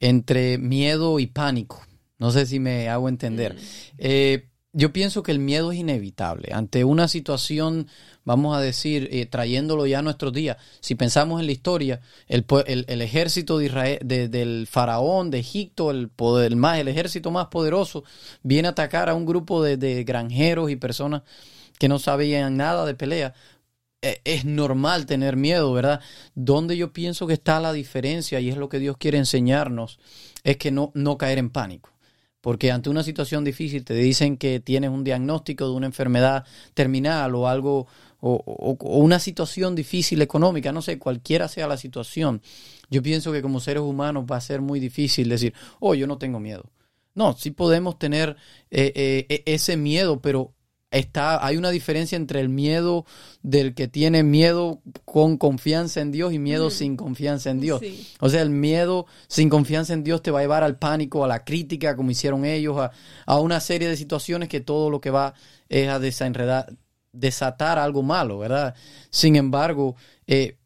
entre 0.00 0.58
miedo 0.58 1.20
y 1.20 1.26
pánico. 1.26 1.84
No 2.18 2.30
sé 2.30 2.46
si 2.46 2.58
me 2.58 2.88
hago 2.88 3.08
entender. 3.08 3.54
Mm. 3.54 3.58
Eh, 3.98 4.48
yo 4.72 4.92
pienso 4.92 5.22
que 5.22 5.32
el 5.32 5.38
miedo 5.38 5.70
es 5.72 5.78
inevitable. 5.78 6.52
Ante 6.52 6.84
una 6.84 7.06
situación, 7.06 7.88
vamos 8.24 8.56
a 8.56 8.60
decir, 8.60 9.08
eh, 9.12 9.26
trayéndolo 9.26 9.86
ya 9.86 9.98
a 9.98 10.02
nuestros 10.02 10.32
días, 10.32 10.56
si 10.80 10.94
pensamos 10.94 11.40
en 11.40 11.46
la 11.46 11.52
historia, 11.52 12.00
el, 12.26 12.46
el, 12.66 13.02
ejército 13.02 13.58
de 13.58 13.66
Israel, 13.66 13.98
del 14.02 14.66
faraón 14.66 15.30
de 15.30 15.40
Egipto, 15.40 15.90
el, 15.90 16.08
poder, 16.08 16.56
más, 16.56 16.78
el 16.78 16.88
ejército 16.88 17.30
más 17.30 17.48
poderoso, 17.48 18.04
viene 18.42 18.68
a 18.68 18.70
atacar 18.70 19.10
a 19.10 19.14
un 19.14 19.26
grupo 19.26 19.62
de, 19.62 20.04
granjeros 20.04 20.70
y 20.70 20.76
personas 20.76 21.22
que 21.78 21.88
no 21.88 21.98
sabían 21.98 22.56
nada 22.56 22.86
de 22.86 22.94
pelea. 22.94 23.34
E, 24.00 24.22
es 24.24 24.46
normal 24.46 25.04
tener 25.04 25.36
miedo, 25.36 25.72
¿verdad? 25.74 26.00
Donde 26.34 26.78
yo 26.78 26.92
pienso 26.94 27.26
que 27.26 27.34
está 27.34 27.60
la 27.60 27.74
diferencia, 27.74 28.40
y 28.40 28.48
es 28.48 28.56
lo 28.56 28.70
que 28.70 28.78
Dios 28.78 28.96
quiere 28.96 29.18
enseñarnos, 29.18 29.98
es 30.44 30.56
que 30.56 30.70
no, 30.70 30.92
no 30.94 31.18
caer 31.18 31.38
en 31.38 31.50
pánico 31.50 31.91
porque 32.42 32.70
ante 32.72 32.90
una 32.90 33.04
situación 33.04 33.44
difícil 33.44 33.84
te 33.84 33.94
dicen 33.94 34.36
que 34.36 34.60
tienes 34.60 34.90
un 34.90 35.04
diagnóstico 35.04 35.64
de 35.66 35.72
una 35.72 35.86
enfermedad 35.86 36.44
terminal 36.74 37.34
o 37.34 37.48
algo, 37.48 37.86
o, 38.20 38.76
una 38.80 39.20
situación 39.20 39.74
difícil 39.74 40.20
económica, 40.20 40.72
no 40.72 40.82
sé, 40.82 40.98
cualquiera 40.98 41.48
sea 41.48 41.68
la 41.68 41.76
situación. 41.76 42.42
Yo 42.90 43.00
pienso 43.02 43.32
que 43.32 43.40
como 43.40 43.60
seres 43.60 43.82
humanos 43.82 44.26
va 44.30 44.36
a 44.36 44.40
ser 44.40 44.60
muy 44.60 44.80
difícil 44.80 45.28
decir, 45.28 45.54
oh, 45.80 45.94
yo 45.94 46.06
no 46.06 46.18
tengo 46.18 46.40
miedo. 46.40 46.64
No, 47.14 47.32
sí 47.34 47.52
podemos 47.52 47.98
tener 47.98 48.36
eh, 48.70 48.92
eh, 48.94 49.26
e, 49.28 49.54
ese 49.54 49.76
miedo, 49.76 50.20
pero 50.20 50.52
está, 50.92 51.44
hay 51.44 51.56
una 51.56 51.70
diferencia 51.70 52.16
entre 52.16 52.40
el 52.40 52.48
miedo 52.48 53.04
del 53.42 53.74
que 53.74 53.88
tiene 53.88 54.22
miedo 54.22 54.80
con 55.04 55.38
confianza 55.38 56.00
en 56.00 56.12
Dios 56.12 56.32
y 56.32 56.38
miedo 56.38 56.70
sin 56.70 56.96
confianza 56.96 57.50
en 57.50 57.60
Dios. 57.60 57.82
O 58.20 58.28
sea, 58.28 58.42
el 58.42 58.50
miedo 58.50 59.06
sin 59.26 59.48
confianza 59.48 59.94
en 59.94 60.04
Dios 60.04 60.22
te 60.22 60.30
va 60.30 60.40
a 60.40 60.42
llevar 60.42 60.62
al 60.62 60.78
pánico, 60.78 61.24
a 61.24 61.28
la 61.28 61.44
crítica, 61.44 61.96
como 61.96 62.10
hicieron 62.10 62.44
ellos, 62.44 62.76
a, 63.26 63.40
una 63.40 63.58
serie 63.60 63.88
de 63.88 63.96
situaciones 63.96 64.48
que 64.48 64.60
todo 64.60 64.90
lo 64.90 65.00
que 65.00 65.10
va 65.10 65.34
es 65.68 65.88
a 65.88 65.98
desenredar, 65.98 66.72
desatar 67.12 67.78
algo 67.78 68.02
malo, 68.02 68.38
¿verdad? 68.38 68.74
Sin 69.10 69.36
embargo, 69.36 69.96
eh, 70.26 70.58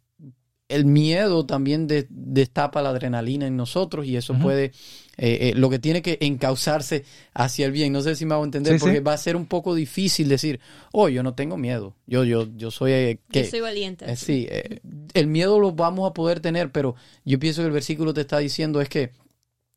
el 0.68 0.84
miedo 0.84 1.46
también 1.46 1.86
destapa 2.08 2.82
la 2.82 2.90
adrenalina 2.90 3.46
en 3.46 3.56
nosotros 3.56 4.04
y 4.06 4.16
eso 4.16 4.34
puede 4.34 4.72
eh, 5.18 5.48
eh, 5.48 5.52
lo 5.56 5.70
que 5.70 5.78
tiene 5.78 6.02
que 6.02 6.18
encauzarse 6.20 7.04
hacia 7.32 7.64
el 7.64 7.72
bien. 7.72 7.92
No 7.92 8.02
sé 8.02 8.16
si 8.16 8.26
me 8.26 8.34
hago 8.34 8.44
entender, 8.44 8.78
porque 8.78 9.00
va 9.00 9.14
a 9.14 9.18
ser 9.18 9.34
un 9.34 9.46
poco 9.46 9.74
difícil 9.74 10.28
decir, 10.28 10.60
oh, 10.92 11.08
yo 11.08 11.22
no 11.22 11.34
tengo 11.34 11.56
miedo. 11.56 11.94
Yo, 12.06 12.24
yo, 12.24 12.46
yo 12.56 12.70
soy. 12.70 12.92
Eh, 12.92 13.18
que, 13.30 13.44
yo 13.44 13.50
soy 13.50 13.60
valiente. 13.60 14.14
sí, 14.16 14.46
el 15.14 15.26
miedo 15.26 15.58
lo 15.58 15.72
vamos 15.72 16.08
a 16.08 16.12
poder 16.12 16.40
tener, 16.40 16.70
pero 16.70 16.96
yo 17.24 17.38
pienso 17.38 17.62
que 17.62 17.66
el 17.66 17.72
versículo 17.72 18.12
te 18.12 18.22
está 18.22 18.38
diciendo 18.38 18.80
es 18.80 18.90
que, 18.90 19.12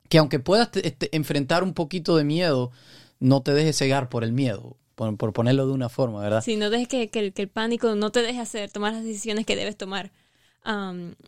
que 0.10 0.18
aunque 0.18 0.40
puedas 0.40 0.70
este, 0.76 1.16
enfrentar 1.16 1.64
un 1.64 1.74
poquito 1.74 2.18
de 2.18 2.26
miedo, 2.26 2.72
no 3.20 3.42
te 3.42 3.54
dejes 3.54 3.78
cegar 3.78 4.10
por 4.10 4.24
el 4.24 4.34
miedo. 4.34 4.76
Por, 4.96 5.32
ponerlo 5.32 5.66
de 5.66 5.72
una 5.72 5.88
forma, 5.88 6.20
¿verdad? 6.20 6.44
Sí, 6.44 6.58
no 6.58 6.70
dejes 6.70 6.90
que, 6.90 7.08
que, 7.08 7.32
el, 7.34 7.48
pánico 7.48 7.96
no 7.96 8.12
te 8.12 8.22
deje 8.22 8.42
hacer, 8.42 8.70
tomar 8.70 8.92
las 8.92 9.06
decisiones 9.06 9.46
que 9.46 9.56
debes 9.56 9.78
tomar. 9.78 10.12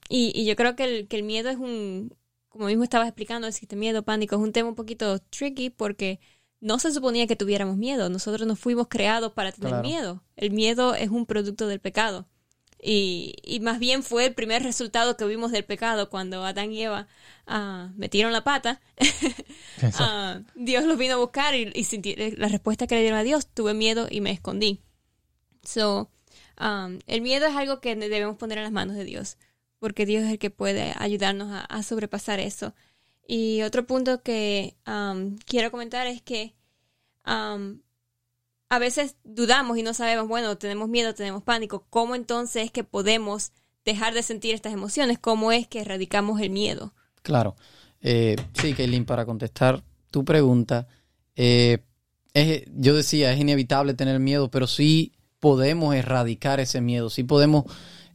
y, 0.09 0.33
y, 0.35 0.45
yo 0.45 0.57
creo 0.57 0.75
que 0.75 0.83
el, 0.83 1.07
que 1.07 1.15
el 1.15 1.23
miedo 1.23 1.49
es 1.49 1.55
un, 1.55 2.13
como 2.51 2.65
mismo 2.65 2.83
estabas 2.83 3.07
explicando, 3.07 3.47
existe 3.47 3.75
miedo, 3.75 4.03
pánico, 4.03 4.35
es 4.35 4.41
un 4.41 4.51
tema 4.51 4.69
un 4.69 4.75
poquito 4.75 5.19
tricky 5.19 5.69
porque 5.69 6.19
no 6.59 6.79
se 6.79 6.91
suponía 6.91 7.25
que 7.25 7.37
tuviéramos 7.37 7.77
miedo. 7.77 8.09
Nosotros 8.09 8.45
no 8.45 8.55
fuimos 8.55 8.87
creados 8.87 9.31
para 9.31 9.51
tener 9.51 9.81
miedo. 9.81 10.23
El 10.35 10.51
miedo 10.51 10.93
es 10.93 11.09
un 11.09 11.25
producto 11.25 11.67
del 11.67 11.79
pecado. 11.79 12.27
Y, 12.83 13.35
y, 13.43 13.59
más 13.59 13.77
bien 13.77 14.01
fue 14.01 14.25
el 14.25 14.33
primer 14.33 14.63
resultado 14.63 15.15
que 15.15 15.25
vimos 15.25 15.51
del 15.51 15.63
pecado 15.63 16.09
cuando 16.09 16.43
Adán 16.43 16.71
y 16.71 16.81
Eva 16.81 17.07
uh, 17.47 17.89
metieron 17.95 18.33
la 18.33 18.43
pata. 18.43 18.81
uh, 19.83 20.43
Dios 20.55 20.85
los 20.85 20.97
vino 20.97 21.13
a 21.13 21.17
buscar 21.17 21.53
y, 21.53 21.71
y, 21.73 22.35
la 22.37 22.47
respuesta 22.47 22.87
que 22.87 22.95
le 22.95 23.01
dieron 23.01 23.19
a 23.19 23.23
Dios, 23.23 23.47
tuve 23.47 23.75
miedo 23.75 24.07
y 24.09 24.21
me 24.21 24.31
escondí. 24.31 24.81
So, 25.63 26.09
um, 26.59 26.97
el 27.05 27.21
miedo 27.21 27.45
es 27.45 27.55
algo 27.55 27.81
que 27.81 27.95
debemos 27.95 28.37
poner 28.37 28.57
en 28.57 28.63
las 28.63 28.73
manos 28.73 28.95
de 28.95 29.05
Dios, 29.05 29.37
porque 29.81 30.05
Dios 30.05 30.23
es 30.23 30.29
el 30.29 30.37
que 30.37 30.51
puede 30.51 30.93
ayudarnos 30.95 31.49
a, 31.67 31.81
sobrepasar 31.81 32.39
eso. 32.39 32.75
Y 33.27 33.63
otro 33.63 33.87
punto 33.87 34.21
que 34.21 34.75
um, 34.85 35.37
quiero 35.37 35.71
comentar 35.71 36.05
es 36.05 36.21
que 36.21 36.53
um, 37.25 37.79
a 38.69 38.77
veces 38.77 39.15
dudamos 39.23 39.79
y 39.79 39.83
no 39.83 39.95
sabemos, 39.95 40.27
bueno, 40.27 40.55
tenemos 40.59 40.87
miedo, 40.87 41.15
tenemos 41.15 41.41
pánico, 41.41 41.87
¿cómo 41.89 42.13
entonces 42.13 42.65
es 42.65 42.71
que 42.71 42.83
podemos 42.83 43.53
dejar 43.83 44.13
de 44.13 44.21
sentir 44.21 44.53
estas 44.53 44.71
emociones? 44.71 45.17
¿Cómo 45.17 45.51
es 45.51 45.67
que 45.67 45.79
erradicamos 45.79 46.39
el 46.41 46.51
miedo? 46.51 46.93
Claro. 47.23 47.55
Eh, 48.01 48.35
sí, 48.53 48.75
Kaylin, 48.75 49.05
para 49.05 49.25
contestar 49.25 49.83
tu 50.11 50.23
pregunta, 50.23 50.87
eh, 51.35 51.79
es, 52.35 52.65
yo 52.67 52.95
decía, 52.95 53.33
es 53.33 53.39
inevitable 53.39 53.95
tener 53.95 54.19
miedo, 54.19 54.51
pero 54.51 54.67
sí 54.67 55.13
podemos 55.39 55.95
erradicar 55.95 56.59
ese 56.59 56.81
miedo, 56.81 57.09
sí 57.09 57.23
podemos 57.23 57.65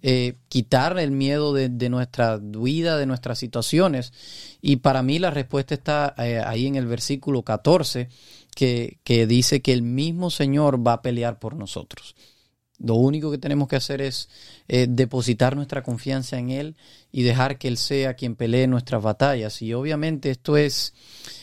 eh, 0.02 0.34
quitar 0.48 0.98
el 0.98 1.10
miedo 1.10 1.52
de, 1.52 1.88
nuestra 1.88 2.38
vida, 2.38 2.96
de 2.96 3.06
nuestras 3.06 3.38
situaciones. 3.38 4.12
Y 4.60 4.76
para 4.76 5.02
mí 5.02 5.18
la 5.18 5.30
respuesta 5.30 5.74
está 5.74 6.14
eh, 6.18 6.40
ahí 6.44 6.66
en 6.66 6.76
el 6.76 6.86
versículo 6.86 7.42
14 7.42 8.08
que, 8.54 9.26
dice 9.28 9.62
que 9.62 9.72
el 9.72 9.82
mismo 9.82 10.30
Señor 10.30 10.86
va 10.86 10.94
a 10.94 11.02
pelear 11.02 11.38
por 11.38 11.54
nosotros. 11.54 12.16
Lo 12.78 12.94
único 12.94 13.30
que 13.30 13.38
tenemos 13.38 13.68
que 13.68 13.76
hacer 13.76 14.02
es 14.02 14.28
eh, 14.68 14.86
depositar 14.88 15.56
nuestra 15.56 15.82
confianza 15.82 16.38
en 16.38 16.50
Él 16.50 16.76
y 17.10 17.22
dejar 17.22 17.58
que 17.58 17.68
Él 17.68 17.78
sea 17.78 18.14
quien 18.14 18.36
pelee 18.36 18.66
nuestras 18.66 19.02
batallas. 19.02 19.62
Y 19.62 19.72
obviamente 19.72 20.30
esto 20.30 20.56
es, 20.56 20.94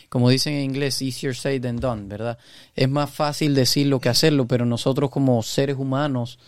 como 0.10 0.30
dicen 0.30 0.54
en 0.54 0.64
inglés, 0.64 1.02
easier 1.02 1.36
said 1.36 1.62
than 1.62 1.78
done, 1.78 2.08
¿verdad? 2.08 2.38
Es 2.76 2.90
más 2.90 3.10
fácil 3.10 3.56
decirlo 3.56 4.00
que 4.00 4.10
hacerlo, 4.10 4.48
pero 4.48 4.66
nosotros 4.66 5.10
como 5.10 5.42
seres 5.42 5.78
humanos 5.78 6.40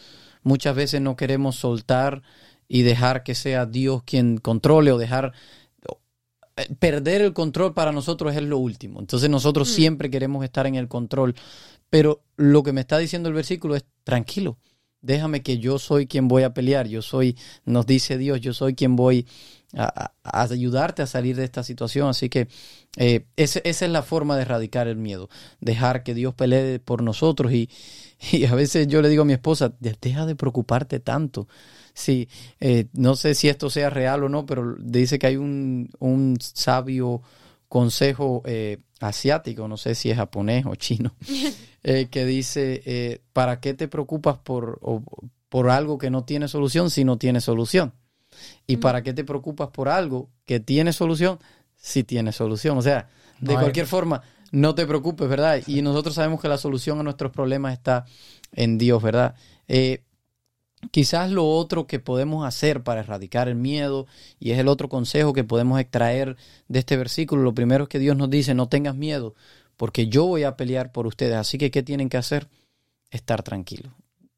muchas 0.45 0.75
veces 0.75 1.01
no 1.01 1.17
queremos 1.17 1.57
soltar 1.57 2.21
y 2.69 2.83
dejar 2.83 3.23
que 3.23 3.35
sea 3.35 3.65
Dios 3.65 4.03
quien 4.03 4.37
controle 4.37 4.93
o 4.93 4.97
dejar 4.97 5.33
eh, 6.55 6.73
perder 6.79 7.21
el 7.21 7.33
control 7.33 7.73
para 7.73 7.91
nosotros 7.91 8.33
es 8.33 8.43
lo 8.43 8.57
último. 8.57 9.01
Entonces 9.01 9.29
nosotros 9.29 9.69
mm. 9.69 9.71
siempre 9.71 10.09
queremos 10.09 10.43
estar 10.45 10.65
en 10.67 10.75
el 10.75 10.87
control. 10.87 11.35
Pero 11.89 12.23
lo 12.37 12.63
que 12.63 12.73
me 12.73 12.81
está 12.81 12.97
diciendo 12.97 13.29
el 13.29 13.35
versículo 13.35 13.75
es, 13.75 13.85
tranquilo, 14.03 14.57
déjame 15.01 15.41
que 15.41 15.57
yo 15.57 15.79
soy 15.79 16.07
quien 16.07 16.27
voy 16.27 16.43
a 16.43 16.53
pelear, 16.53 16.87
yo 16.87 17.01
soy, 17.01 17.37
nos 17.65 17.85
dice 17.85 18.17
Dios, 18.17 18.41
yo 18.41 18.53
soy 18.53 18.75
quien 18.75 18.95
voy 18.95 19.27
a, 19.77 20.11
ayudarte 20.23 21.01
a 21.01 21.07
salir 21.07 21.35
de 21.35 21.43
esta 21.43 21.63
situación. 21.63 22.09
Así 22.09 22.29
que 22.29 22.47
eh, 22.97 23.25
esa 23.35 23.59
es 23.63 23.81
la 23.81 24.03
forma 24.03 24.35
de 24.35 24.43
erradicar 24.43 24.87
el 24.87 24.97
miedo, 24.97 25.29
dejar 25.59 26.03
que 26.03 26.13
Dios 26.13 26.33
pelee 26.33 26.79
por 26.79 27.03
nosotros. 27.03 27.51
Y, 27.51 27.69
y 28.31 28.45
a 28.45 28.55
veces 28.55 28.87
yo 28.87 29.01
le 29.01 29.09
digo 29.09 29.23
a 29.23 29.25
mi 29.25 29.33
esposa, 29.33 29.73
deja 29.79 30.25
de 30.25 30.35
preocuparte 30.35 30.99
tanto. 30.99 31.47
Sí, 31.93 32.27
eh, 32.59 32.87
no 32.93 33.15
sé 33.15 33.35
si 33.35 33.47
esto 33.47 33.69
sea 33.69 33.89
real 33.89 34.23
o 34.25 34.29
no, 34.29 34.45
pero 34.45 34.75
dice 34.79 35.17
que 35.17 35.27
hay 35.27 35.37
un, 35.37 35.89
un 35.99 36.37
sabio 36.41 37.21
consejo 37.69 38.41
eh, 38.45 38.79
asiático, 38.99 39.67
no 39.67 39.77
sé 39.77 39.95
si 39.95 40.09
es 40.09 40.17
japonés 40.17 40.65
o 40.65 40.75
chino, 40.75 41.15
eh, 41.83 42.07
que 42.09 42.25
dice, 42.25 43.21
¿para 43.33 43.59
qué 43.59 43.73
te 43.73 43.87
preocupas 43.87 44.37
por, 44.37 44.79
por 45.49 45.69
algo 45.69 45.97
que 45.97 46.09
no 46.09 46.23
tiene 46.23 46.47
solución 46.47 46.89
si 46.89 47.03
no 47.03 47.17
tiene 47.17 47.41
solución? 47.41 47.93
¿Y 48.67 48.77
para 48.77 49.03
qué 49.03 49.13
te 49.13 49.23
preocupas 49.23 49.69
por 49.69 49.89
algo 49.89 50.29
que 50.45 50.59
tiene 50.59 50.93
solución 50.93 51.39
si 51.75 52.03
tiene 52.03 52.31
solución? 52.31 52.77
O 52.77 52.81
sea, 52.81 53.09
de 53.39 53.53
cualquier 53.53 53.87
forma, 53.87 54.21
no 54.51 54.75
te 54.75 54.85
preocupes, 54.85 55.27
¿verdad? 55.27 55.61
Y 55.67 55.81
nosotros 55.81 56.15
sabemos 56.15 56.41
que 56.41 56.47
la 56.47 56.57
solución 56.57 56.99
a 56.99 57.03
nuestros 57.03 57.31
problemas 57.31 57.73
está 57.73 58.05
en 58.53 58.77
Dios, 58.77 59.01
¿verdad? 59.01 59.35
Eh, 59.67 60.03
Quizás 60.91 61.31
lo 61.31 61.49
otro 61.49 61.87
que 61.87 61.99
podemos 61.99 62.45
hacer 62.45 62.83
para 62.83 63.01
erradicar 63.01 63.47
el 63.47 63.55
miedo, 63.55 64.07
y 64.39 64.51
es 64.51 64.59
el 64.59 64.67
otro 64.67 64.89
consejo 64.89 65.33
que 65.33 65.43
podemos 65.43 65.79
extraer 65.79 66.37
de 66.67 66.79
este 66.79 66.97
versículo, 66.97 67.43
lo 67.43 67.53
primero 67.53 67.83
es 67.83 67.89
que 67.89 67.99
Dios 67.99 68.15
nos 68.17 68.29
dice, 68.29 68.53
no 68.53 68.69
tengas 68.69 68.95
miedo, 68.95 69.35
porque 69.77 70.07
yo 70.07 70.25
voy 70.25 70.43
a 70.43 70.55
pelear 70.55 70.91
por 70.91 71.07
ustedes. 71.07 71.35
Así 71.35 71.57
que, 71.57 71.71
¿qué 71.71 71.83
tienen 71.83 72.09
que 72.09 72.17
hacer? 72.17 72.47
Estar 73.11 73.43
tranquilo. 73.43 73.93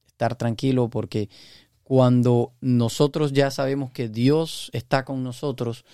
Estar 0.07 0.35
tranquilo 0.35 0.89
porque 0.89 1.29
cuando 1.83 2.51
nosotros 2.59 3.31
ya 3.31 3.49
sabemos 3.49 3.91
que 3.91 4.09
Dios 4.09 4.69
está 4.73 5.05
con 5.05 5.23
nosotros, 5.23 5.85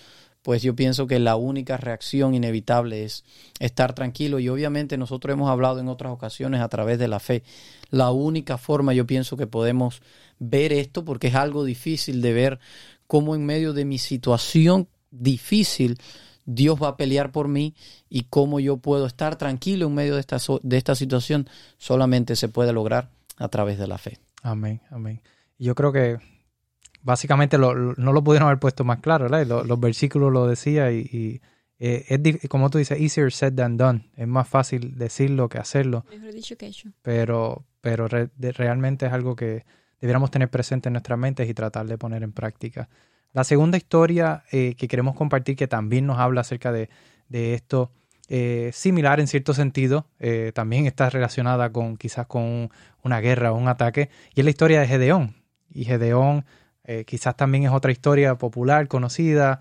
pues 0.44 0.62
yo 0.62 0.76
pienso 0.76 1.06
que 1.06 1.18
la 1.18 1.36
única 1.36 1.78
reacción 1.78 2.34
inevitable 2.34 3.04
es 3.04 3.24
estar 3.60 3.94
tranquilo 3.94 4.38
y 4.38 4.50
obviamente 4.50 4.98
nosotros 4.98 5.32
hemos 5.32 5.48
hablado 5.48 5.80
en 5.80 5.88
otras 5.88 6.12
ocasiones 6.12 6.60
a 6.60 6.68
través 6.68 6.98
de 6.98 7.08
la 7.08 7.18
fe. 7.18 7.42
La 7.88 8.10
única 8.10 8.58
forma 8.58 8.92
yo 8.92 9.06
pienso 9.06 9.38
que 9.38 9.46
podemos 9.46 10.02
ver 10.38 10.74
esto, 10.74 11.02
porque 11.02 11.28
es 11.28 11.34
algo 11.34 11.64
difícil 11.64 12.20
de 12.20 12.34
ver 12.34 12.60
cómo 13.06 13.34
en 13.34 13.46
medio 13.46 13.72
de 13.72 13.86
mi 13.86 13.96
situación 13.96 14.86
difícil 15.10 15.98
Dios 16.44 16.76
va 16.80 16.88
a 16.88 16.96
pelear 16.98 17.32
por 17.32 17.48
mí 17.48 17.74
y 18.10 18.24
cómo 18.24 18.60
yo 18.60 18.76
puedo 18.76 19.06
estar 19.06 19.36
tranquilo 19.36 19.86
en 19.86 19.94
medio 19.94 20.12
de 20.12 20.20
esta, 20.20 20.36
de 20.62 20.76
esta 20.76 20.94
situación, 20.94 21.48
solamente 21.78 22.36
se 22.36 22.50
puede 22.50 22.74
lograr 22.74 23.08
a 23.38 23.48
través 23.48 23.78
de 23.78 23.86
la 23.86 23.96
fe. 23.96 24.18
Amén, 24.42 24.82
amén. 24.90 25.22
Yo 25.58 25.74
creo 25.74 25.90
que 25.90 26.18
básicamente 27.04 27.58
no 27.58 27.94
lo 27.94 28.24
pudieron 28.24 28.48
haber 28.48 28.58
puesto 28.58 28.82
más 28.82 28.98
claro, 28.98 29.28
¿verdad? 29.28 29.46
los 29.46 29.78
versículos 29.78 30.32
lo 30.32 30.48
decía 30.48 30.90
y, 30.90 31.40
eh, 31.78 32.06
es 32.08 32.48
como 32.48 32.70
tú 32.70 32.78
dices, 32.78 32.98
easier 32.98 33.30
said 33.30 33.52
than 33.52 33.76
done. 33.76 34.10
Es 34.16 34.26
más 34.26 34.48
fácil 34.48 34.96
decirlo 34.96 35.48
que 35.48 35.58
hacerlo. 35.58 36.06
Mejor 36.10 36.32
dicho 36.32 36.56
que 36.56 36.66
hecho. 36.66 36.88
Pero, 37.02 37.66
pero 37.80 38.08
realmente 38.08 39.06
es 39.06 39.12
algo 39.12 39.36
que 39.36 39.66
debiéramos 40.00 40.30
tener 40.30 40.48
presente 40.48 40.88
en 40.88 40.94
nuestras 40.94 41.18
mentes 41.18 41.48
y 41.48 41.54
tratar 41.54 41.86
de 41.86 41.98
poner 41.98 42.22
en 42.22 42.32
práctica. 42.32 42.88
La 43.32 43.44
segunda 43.44 43.76
historia 43.76 44.44
eh, 44.50 44.74
que 44.76 44.88
queremos 44.88 45.14
compartir, 45.14 45.56
que 45.56 45.68
también 45.68 46.06
nos 46.06 46.18
habla 46.18 46.40
acerca 46.40 46.72
de, 46.72 46.88
esto, 47.28 47.90
eh, 48.28 48.70
similar 48.72 49.20
en 49.20 49.26
cierto 49.26 49.52
sentido, 49.52 50.06
también 50.54 50.86
está 50.86 51.10
relacionada 51.10 51.70
con 51.70 51.96
quizás 51.98 52.26
con 52.26 52.70
una 53.02 53.20
guerra 53.20 53.52
o 53.52 53.56
un 53.56 53.68
ataque, 53.68 54.08
y 54.34 54.40
es 54.40 54.44
la 54.44 54.50
historia 54.50 54.80
de 54.80 54.86
Gedeón. 54.86 55.34
Y 55.70 55.84
Gedeón 55.84 56.46
eh, 56.86 57.04
quizás 57.06 57.36
también 57.36 57.64
es 57.64 57.70
otra 57.70 57.92
historia 57.92 58.34
popular, 58.36 58.88
conocida 58.88 59.60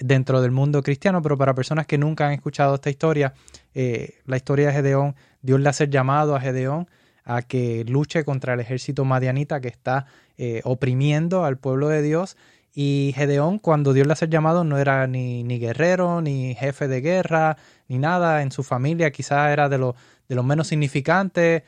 dentro 0.00 0.40
del 0.40 0.50
mundo 0.50 0.82
cristiano, 0.82 1.22
pero 1.22 1.36
para 1.36 1.54
personas 1.54 1.86
que 1.86 1.98
nunca 1.98 2.26
han 2.26 2.32
escuchado 2.32 2.74
esta 2.76 2.90
historia, 2.90 3.34
eh, 3.74 4.20
la 4.24 4.36
historia 4.36 4.68
de 4.68 4.72
Gedeón, 4.72 5.14
Dios 5.42 5.60
le 5.60 5.68
hace 5.68 5.88
llamado 5.88 6.36
a 6.36 6.40
Gedeón 6.40 6.88
a 7.24 7.42
que 7.42 7.84
luche 7.88 8.24
contra 8.24 8.54
el 8.54 8.60
ejército 8.60 9.04
madianita 9.04 9.60
que 9.60 9.68
está 9.68 10.06
eh, 10.36 10.60
oprimiendo 10.64 11.44
al 11.44 11.58
pueblo 11.58 11.88
de 11.88 12.02
Dios. 12.02 12.36
Y 12.72 13.12
Gedeón, 13.16 13.58
cuando 13.60 13.92
Dios 13.92 14.06
le 14.06 14.12
hace 14.12 14.28
llamado, 14.28 14.64
no 14.64 14.78
era 14.78 15.06
ni, 15.06 15.44
ni 15.44 15.58
guerrero, 15.60 16.20
ni 16.20 16.54
jefe 16.56 16.88
de 16.88 17.00
guerra, 17.00 17.56
ni 17.88 17.98
nada. 17.98 18.42
En 18.42 18.50
su 18.50 18.64
familia 18.64 19.12
quizás 19.12 19.52
era 19.52 19.68
de 19.68 19.78
los 19.78 19.94
de 20.28 20.42
menos 20.42 20.68
significantes, 20.68 21.62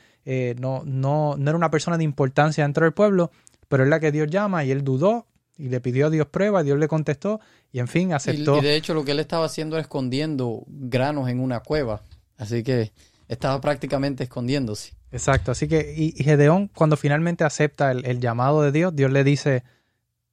no, 0.59 0.83
no, 0.85 1.35
no 1.37 1.49
era 1.49 1.57
una 1.57 1.71
persona 1.71 1.97
de 1.97 2.03
importancia 2.03 2.65
dentro 2.65 2.83
del 2.83 2.93
pueblo 2.93 3.31
pero 3.67 3.83
es 3.83 3.89
la 3.89 3.99
que 3.99 4.11
Dios 4.11 4.29
llama 4.29 4.63
y 4.63 4.71
él 4.71 4.83
dudó 4.83 5.27
y 5.57 5.69
le 5.69 5.81
pidió 5.81 6.07
a 6.07 6.09
Dios 6.09 6.27
prueba, 6.27 6.63
Dios 6.63 6.77
le 6.77 6.87
contestó 6.87 7.39
y 7.71 7.79
en 7.79 7.87
fin 7.87 8.13
aceptó. 8.13 8.57
Y, 8.57 8.61
de 8.61 8.75
hecho 8.75 8.93
lo 8.93 9.03
que 9.03 9.11
él 9.11 9.19
estaba 9.19 9.45
haciendo 9.45 9.75
era 9.75 9.81
escondiendo 9.81 10.63
granos 10.67 11.29
en 11.29 11.39
una 11.39 11.61
cueva, 11.61 12.03
así 12.37 12.63
que 12.63 12.91
estaba 13.27 13.59
prácticamente 13.59 14.23
escondiéndose. 14.23 14.93
Exacto, 15.11 15.51
así 15.51 15.67
que 15.67 15.93
y, 15.95 16.11
Gedeón 16.23 16.69
cuando 16.73 16.97
finalmente 16.97 17.43
acepta 17.43 17.91
el, 17.91 18.19
llamado 18.19 18.61
de 18.61 18.71
Dios, 18.71 18.95
Dios 18.95 19.11
le 19.11 19.23
dice, 19.23 19.63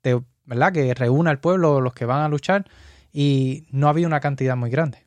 te, 0.01 0.21
¿verdad? 0.45 0.73
Que 0.73 0.93
reúna 0.95 1.31
al 1.31 1.41
pueblo, 1.41 1.81
los 1.81 1.95
que 1.95 2.05
van 2.05 2.23
a 2.23 2.29
luchar 2.29 2.67
y 3.13 3.67
no 3.71 3.89
había 3.89 4.07
una 4.07 4.21
cantidad 4.21 4.57
muy 4.57 4.71
grande. 4.71 5.07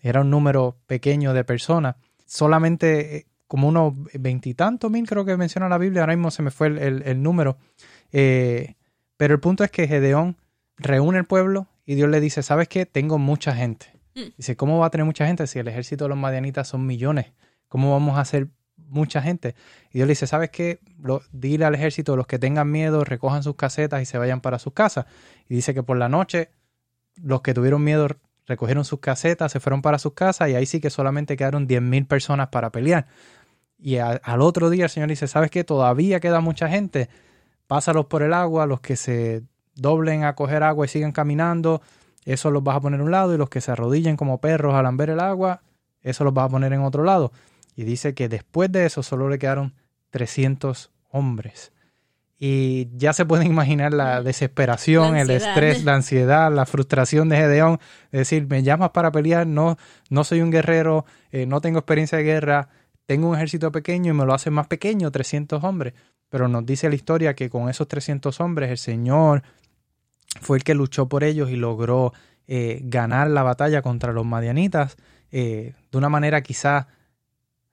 Era 0.00 0.20
un 0.20 0.30
número 0.30 0.76
pequeño 0.86 1.32
de 1.32 1.44
personas. 1.44 1.96
Solamente 2.26 3.16
eh, 3.16 3.26
como 3.46 3.68
unos 3.68 3.94
veintitantos 4.14 4.90
mil, 4.90 5.06
creo 5.06 5.24
que 5.24 5.36
menciona 5.36 5.68
la 5.68 5.78
Biblia, 5.78 6.02
ahora 6.02 6.16
mismo 6.16 6.30
se 6.30 6.42
me 6.42 6.50
fue 6.50 6.68
el, 6.68 7.22
número. 7.22 7.56
Eh, 8.12 8.74
pero 9.16 9.34
el 9.34 9.40
punto 9.40 9.64
es 9.64 9.70
que 9.70 9.86
Gedeón 9.86 10.36
reúne 10.76 11.18
el 11.18 11.24
pueblo 11.24 11.68
y 11.86 11.94
Dios 11.94 12.08
le 12.08 12.20
dice, 12.20 12.42
¿sabes 12.42 12.68
qué? 12.68 12.86
Tengo 12.86 13.18
mucha 13.18 13.54
gente. 13.54 13.86
Mm. 14.14 14.34
Dice, 14.36 14.56
¿cómo 14.56 14.78
va 14.78 14.86
a 14.86 14.90
tener 14.90 15.04
mucha 15.04 15.26
gente 15.26 15.46
si 15.46 15.58
el 15.58 15.68
ejército 15.68 16.04
de 16.04 16.08
los 16.10 16.18
madianitas 16.18 16.68
son 16.68 16.86
millones? 16.86 17.32
¿Cómo 17.68 17.92
vamos 17.92 18.16
a 18.16 18.20
hacer 18.20 18.48
mucha 18.76 19.20
gente? 19.20 19.54
Y 19.90 19.98
Dios 19.98 20.06
le 20.06 20.12
dice, 20.12 20.26
¿sabes 20.26 20.50
qué? 20.50 20.80
dile 21.32 21.64
al 21.64 21.74
ejército, 21.74 22.16
los 22.16 22.26
que 22.26 22.38
tengan 22.38 22.70
miedo, 22.70 23.04
recojan 23.04 23.42
sus 23.42 23.56
casetas 23.56 24.02
y 24.02 24.06
se 24.06 24.18
vayan 24.18 24.40
para 24.40 24.58
sus 24.58 24.72
casas. 24.72 25.06
Y 25.48 25.54
dice 25.54 25.74
que 25.74 25.82
por 25.82 25.96
la 25.96 26.08
noche, 26.08 26.50
los 27.16 27.42
que 27.42 27.54
tuvieron 27.54 27.84
miedo 27.84 28.08
recogieron 28.46 28.84
sus 28.84 29.00
casetas, 29.00 29.52
se 29.52 29.60
fueron 29.60 29.82
para 29.82 29.98
sus 29.98 30.12
casas 30.12 30.50
y 30.50 30.54
ahí 30.54 30.66
sí 30.66 30.80
que 30.80 30.90
solamente 30.90 31.36
quedaron 31.36 31.66
10.000 31.66 32.06
personas 32.06 32.48
para 32.48 32.70
pelear. 32.70 33.06
Y 33.78 33.98
al 33.98 34.40
otro 34.40 34.70
día 34.70 34.84
el 34.84 34.90
Señor 34.90 35.08
dice, 35.08 35.26
¿sabes 35.26 35.50
qué? 35.50 35.64
Todavía 35.64 36.20
queda 36.20 36.40
mucha 36.40 36.68
gente, 36.68 37.08
pásalos 37.66 38.06
por 38.06 38.22
el 38.22 38.32
agua, 38.32 38.66
los 38.66 38.80
que 38.80 38.96
se 38.96 39.42
doblen 39.74 40.24
a 40.24 40.34
coger 40.34 40.62
agua 40.62 40.86
y 40.86 40.88
sigan 40.88 41.12
caminando, 41.12 41.82
eso 42.24 42.50
los 42.50 42.62
vas 42.62 42.76
a 42.76 42.80
poner 42.80 43.00
a 43.00 43.02
un 43.02 43.10
lado 43.10 43.34
y 43.34 43.38
los 43.38 43.50
que 43.50 43.60
se 43.60 43.72
arrodillen 43.72 44.16
como 44.16 44.40
perros 44.40 44.74
al 44.74 44.84
lamber 44.84 45.10
el 45.10 45.20
agua, 45.20 45.62
eso 46.00 46.24
los 46.24 46.32
vas 46.32 46.46
a 46.46 46.48
poner 46.48 46.72
en 46.72 46.80
otro 46.80 47.04
lado. 47.04 47.32
Y 47.76 47.84
dice 47.84 48.14
que 48.14 48.28
después 48.28 48.72
de 48.72 48.86
eso 48.86 49.02
solo 49.02 49.28
le 49.28 49.38
quedaron 49.38 49.74
300 50.10 50.90
hombres. 51.10 51.72
Y 52.38 52.88
ya 52.96 53.12
se 53.12 53.24
pueden 53.24 53.46
imaginar 53.50 53.92
la 53.92 54.22
desesperación, 54.22 55.16
el 55.16 55.30
estrés, 55.30 55.84
la 55.84 55.94
ansiedad, 55.94 56.52
la 56.52 56.66
frustración 56.66 57.28
de 57.28 57.36
Gedeón. 57.36 57.78
Es 58.12 58.20
decir, 58.20 58.46
me 58.48 58.62
llamas 58.62 58.90
para 58.90 59.12
pelear, 59.12 59.46
no, 59.46 59.76
no 60.10 60.24
soy 60.24 60.40
un 60.40 60.50
guerrero, 60.50 61.04
eh, 61.30 61.46
no 61.46 61.60
tengo 61.60 61.78
experiencia 61.78 62.18
de 62.18 62.24
guerra, 62.24 62.68
tengo 63.06 63.28
un 63.28 63.36
ejército 63.36 63.70
pequeño 63.70 64.12
y 64.12 64.16
me 64.16 64.24
lo 64.24 64.34
hace 64.34 64.50
más 64.50 64.66
pequeño, 64.66 65.10
300 65.10 65.62
hombres. 65.64 65.94
Pero 66.28 66.48
nos 66.48 66.66
dice 66.66 66.88
la 66.88 66.94
historia 66.94 67.34
que 67.34 67.50
con 67.50 67.68
esos 67.68 67.86
300 67.86 68.40
hombres 68.40 68.70
el 68.70 68.78
Señor 68.78 69.42
fue 70.40 70.58
el 70.58 70.64
que 70.64 70.74
luchó 70.74 71.08
por 71.08 71.22
ellos 71.22 71.50
y 71.50 71.56
logró 71.56 72.12
eh, 72.46 72.80
ganar 72.82 73.30
la 73.30 73.42
batalla 73.42 73.82
contra 73.82 74.12
los 74.12 74.26
madianitas 74.26 74.96
eh, 75.30 75.74
de 75.90 75.98
una 75.98 76.08
manera 76.08 76.42
quizá 76.42 76.88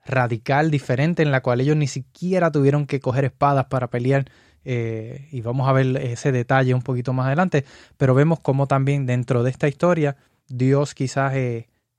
radical, 0.06 0.72
diferente, 0.72 1.24
en 1.24 1.32
la 1.32 1.41
cual 1.41 1.62
ellos 1.62 1.75
ni 1.75 1.88
siquiera 1.88 2.51
tuvieron 2.51 2.88
que 2.88 3.00
coger 3.00 3.25
espadas 3.25 3.65
para 3.65 3.89
pelear. 3.89 4.25
Eh, 4.63 5.27
y 5.32 5.41
vamos 5.41 5.68
a 5.68 5.74
ver 5.74 5.98
ese 5.98 6.32
detalle 6.32 6.74
un 6.74 6.82
poquito 6.82 7.13
más 7.13 7.27
adelante, 7.27 7.65
pero 7.98 8.13
vemos 8.13 8.39
cómo 8.39 8.68
también 8.68 9.06
dentro 9.06 9.44
de 9.44 9.50
esta 9.50 9.68
historia 9.68 10.18
Dios 10.48 10.94
quizás 10.94 11.34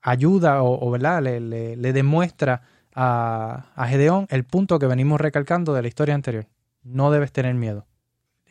ayuda 0.01 0.63
o, 0.63 0.89
¿verdad? 0.91 1.21
Le, 1.21 1.93
demuestra 1.93 2.61
a, 2.93 3.71
a 3.75 3.87
Gedeón 3.87 4.27
el 4.29 4.43
punto 4.43 4.79
que 4.79 4.87
venimos 4.87 5.19
recalcando 5.19 5.73
de 5.73 5.81
la 5.81 5.87
historia 5.87 6.15
anterior. 6.15 6.45
No 6.83 7.11
debes 7.11 7.31
tener 7.31 7.55
miedo 7.55 7.85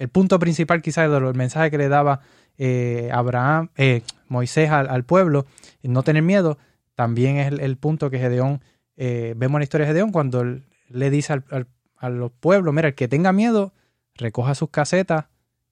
el 0.03 0.09
punto 0.09 0.41
principal 0.41 0.83
quizás 0.83 1.09
del 1.09 1.35
mensaje 1.35 1.71
que 1.71 1.79
le 1.79 1.89
daba 1.89 2.21
eh, 2.59 3.09
Abraham, 3.13 3.69
eh, 3.77 4.03
Moisés 4.27 4.69
al, 4.71 5.05
pueblo, 5.05 5.47
no 5.83 6.03
tener 6.03 6.23
miedo, 6.23 6.59
también 6.97 7.37
es 7.37 7.53
el, 7.53 7.77
punto 7.77 8.11
que 8.11 8.19
Gedeón, 8.19 8.61
eh, 8.97 9.35
vemos 9.37 9.57
en 9.57 9.61
la 9.61 9.65
historia 9.65 9.87
de 9.87 9.93
Gedeón 9.93 10.11
cuando 10.11 10.45
le 10.89 11.11
dice 11.11 11.35
al, 11.35 11.67
a 11.97 12.09
los 12.09 12.33
pueblos, 12.33 12.75
mira, 12.75 12.89
el 12.89 12.95
que 12.95 13.07
tenga 13.07 13.33
miedo, 13.33 13.73
recoja 14.15 14.55
sus 14.55 14.71
casetas 14.71 15.27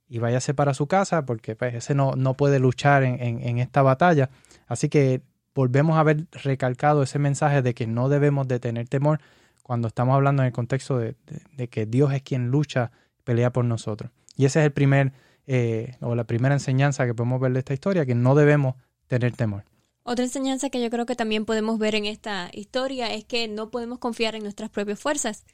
y 0.09 0.18
váyase 0.18 0.54
para 0.54 0.75
su 0.75 0.87
casa, 0.87 1.25
porque 1.25 1.54
pues, 1.56 1.75
ese 1.75 1.94
no, 1.94 2.12
no 2.16 2.35
puede 2.37 2.59
luchar 2.59 3.04
en, 3.04 3.59
esta 3.59 3.82
batalla. 3.82 4.30
Así 4.66 4.88
que 4.88 5.23
volvemos 5.54 5.99
a 5.99 6.02
ver 6.02 6.26
recalcado 6.32 7.02
ese 7.02 7.18
mensaje 7.18 7.62
de 7.62 7.75
que 7.75 7.87
no 7.87 8.09
debemos 8.09 8.49
de 8.49 8.59
tener 8.59 8.88
temor 8.88 9.20
cuando 9.62 9.88
estamos 9.88 10.14
hablando 10.14 10.42
en 10.42 10.47
el 10.47 10.52
contexto 10.52 10.99
de 10.99 11.68
que 11.70 11.87
Dios 11.87 12.12
es 12.12 12.23
quien 12.23 12.49
lucha, 12.50 12.90
pelea 13.25 13.52
por 13.52 13.64
nosotros. 13.64 14.11
Y 14.37 14.47
esa 14.47 14.61
es 14.61 14.66
el 14.66 14.73
primer, 14.73 15.12
eh, 15.47 15.97
o 16.00 16.14
la 16.14 16.25
primera 16.25 16.54
enseñanza 16.54 17.06
que 17.06 17.14
podemos 17.14 17.40
ver 17.40 17.52
de 17.52 17.59
esta 17.59 17.75
historia, 17.75 18.06
que 18.06 18.14
no 18.14 18.35
debemos 18.35 18.75
tener 19.06 19.37
temor. 19.37 19.64
Otra 20.02 20.25
enseñanza 20.25 20.70
que 20.70 20.82
yo 20.82 20.90
creo 20.90 21.06
que 21.06 21.14
también 21.14 21.44
podemos 21.44 21.78
ver 21.78 21.94
en 21.94 22.06
esta 22.06 22.49
historia 22.52 23.12
es 23.12 23.25
que 23.25 23.49
no 23.49 23.70
podemos 23.70 23.99
confiar 23.99 24.35
en 24.35 24.42
nuestras 24.42 24.70
propias 24.70 24.99
fuerzas. 24.99 25.44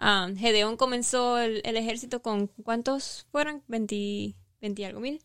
Um, 0.00 0.36
Gedeón 0.36 0.76
comenzó 0.76 1.38
el, 1.38 1.60
ejército 1.64 2.22
con 2.22 2.46
¿cuántos 2.64 3.26
fueron? 3.30 3.62
20, 3.68 4.34
20 4.62 4.86
algo 4.86 5.00
mil. 5.00 5.20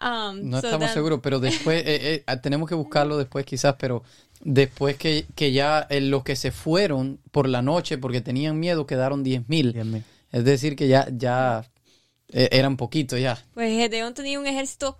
no 0.00 0.58
estamos 0.58 0.90
seguros, 0.92 1.20
pero 1.22 1.40
después 1.40 1.82
eh, 1.84 2.24
eh, 2.26 2.36
tenemos 2.42 2.68
que 2.68 2.76
buscarlo 2.76 3.18
después 3.18 3.44
quizás, 3.44 3.74
pero 3.78 4.04
después 4.40 4.96
que, 4.96 5.26
que 5.34 5.52
ya 5.52 5.88
los 5.90 6.22
que 6.22 6.36
se 6.36 6.52
fueron 6.52 7.18
por 7.32 7.48
la 7.48 7.62
noche 7.62 7.98
porque 7.98 8.20
tenían 8.20 8.60
miedo 8.60 8.86
quedaron 8.86 9.24
10 9.24 9.48
mil. 9.48 10.04
Es 10.30 10.44
decir, 10.44 10.76
que 10.76 10.86
ya, 10.86 11.08
ya 11.10 11.68
e, 12.28 12.48
eran 12.52 12.76
poquitos 12.76 13.20
ya. 13.20 13.42
Pues 13.54 13.72
Gedeón 13.72 14.14
tenía 14.14 14.38
un 14.38 14.46
ejército 14.46 14.96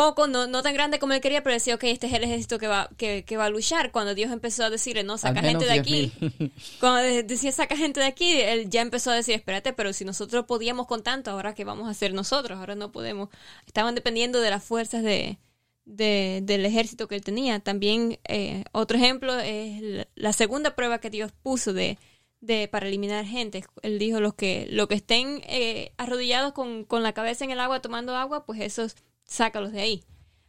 poco, 0.00 0.26
no, 0.26 0.46
no 0.46 0.62
tan 0.62 0.72
grande 0.72 0.98
como 0.98 1.12
él 1.12 1.20
quería, 1.20 1.42
pero 1.42 1.52
decía, 1.52 1.74
ok, 1.74 1.84
este 1.84 2.06
es 2.06 2.14
el 2.14 2.24
ejército 2.24 2.58
que 2.58 2.68
va, 2.68 2.88
que, 2.96 3.36
va 3.36 3.44
a 3.44 3.50
luchar. 3.50 3.92
Cuando 3.92 4.14
Dios 4.14 4.32
empezó 4.32 4.64
a 4.64 4.70
decirle, 4.70 5.04
no, 5.04 5.18
saca 5.18 5.42
gente 5.42 5.66
de 5.66 5.72
aquí. 5.72 6.10
Cuando 6.80 7.02
decía, 7.02 7.52
saca 7.52 7.76
gente 7.76 8.00
de 8.00 8.06
aquí, 8.06 8.40
él 8.40 8.70
ya 8.70 8.80
empezó 8.80 9.10
a 9.10 9.14
decir, 9.14 9.34
espérate, 9.34 9.74
pero 9.74 9.92
si 9.92 10.06
nosotros 10.06 10.46
podíamos 10.46 10.86
con 10.86 11.02
tanto, 11.02 11.30
ahora 11.30 11.54
qué 11.54 11.64
vamos 11.64 11.86
a 11.86 11.90
hacer 11.90 12.14
nosotros, 12.14 12.58
ahora 12.58 12.76
no 12.76 12.92
podemos. 12.92 13.28
Estaban 13.66 13.94
dependiendo 13.94 14.40
de 14.40 14.48
las 14.48 14.64
fuerzas 14.64 15.02
de, 15.02 15.36
del 15.84 16.64
ejército 16.64 17.06
que 17.06 17.16
él 17.16 17.22
tenía. 17.22 17.60
También 17.60 18.18
eh, 18.26 18.64
otro 18.72 18.96
ejemplo 18.96 19.38
es 19.38 20.06
la 20.14 20.32
segunda 20.32 20.74
prueba 20.76 21.00
que 21.00 21.10
Dios 21.10 21.30
puso 21.42 21.74
de 21.74 21.98
de 22.40 22.68
para 22.68 22.88
eliminar 22.88 23.26
gente. 23.26 23.64
Él 23.82 23.98
dijo 23.98 24.18
los 24.18 24.32
que 24.32 24.66
lo 24.70 24.88
que 24.88 24.94
estén 24.94 25.42
eh, 25.46 25.92
arrodillados 25.98 26.54
con, 26.54 26.84
con, 26.86 27.02
la 27.02 27.12
cabeza 27.12 27.44
en 27.44 27.50
el 27.50 27.60
agua 27.60 27.82
tomando 27.82 28.16
agua, 28.16 28.46
pues 28.46 28.60
esos 28.62 28.96
sácalos 29.30 29.72
de 29.72 29.80
ahí. 29.80 30.04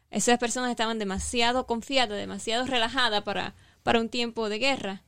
Esas 0.09 0.37
personas 0.39 0.71
estaban 0.71 0.99
demasiado 0.99 1.65
confiadas, 1.65 2.17
demasiado 2.17 2.65
relajadas 2.65 3.23
para, 3.23 3.55
para 3.83 4.01
un 4.01 4.09
tiempo 4.09 4.49
de 4.49 4.59
guerra. 4.59 5.03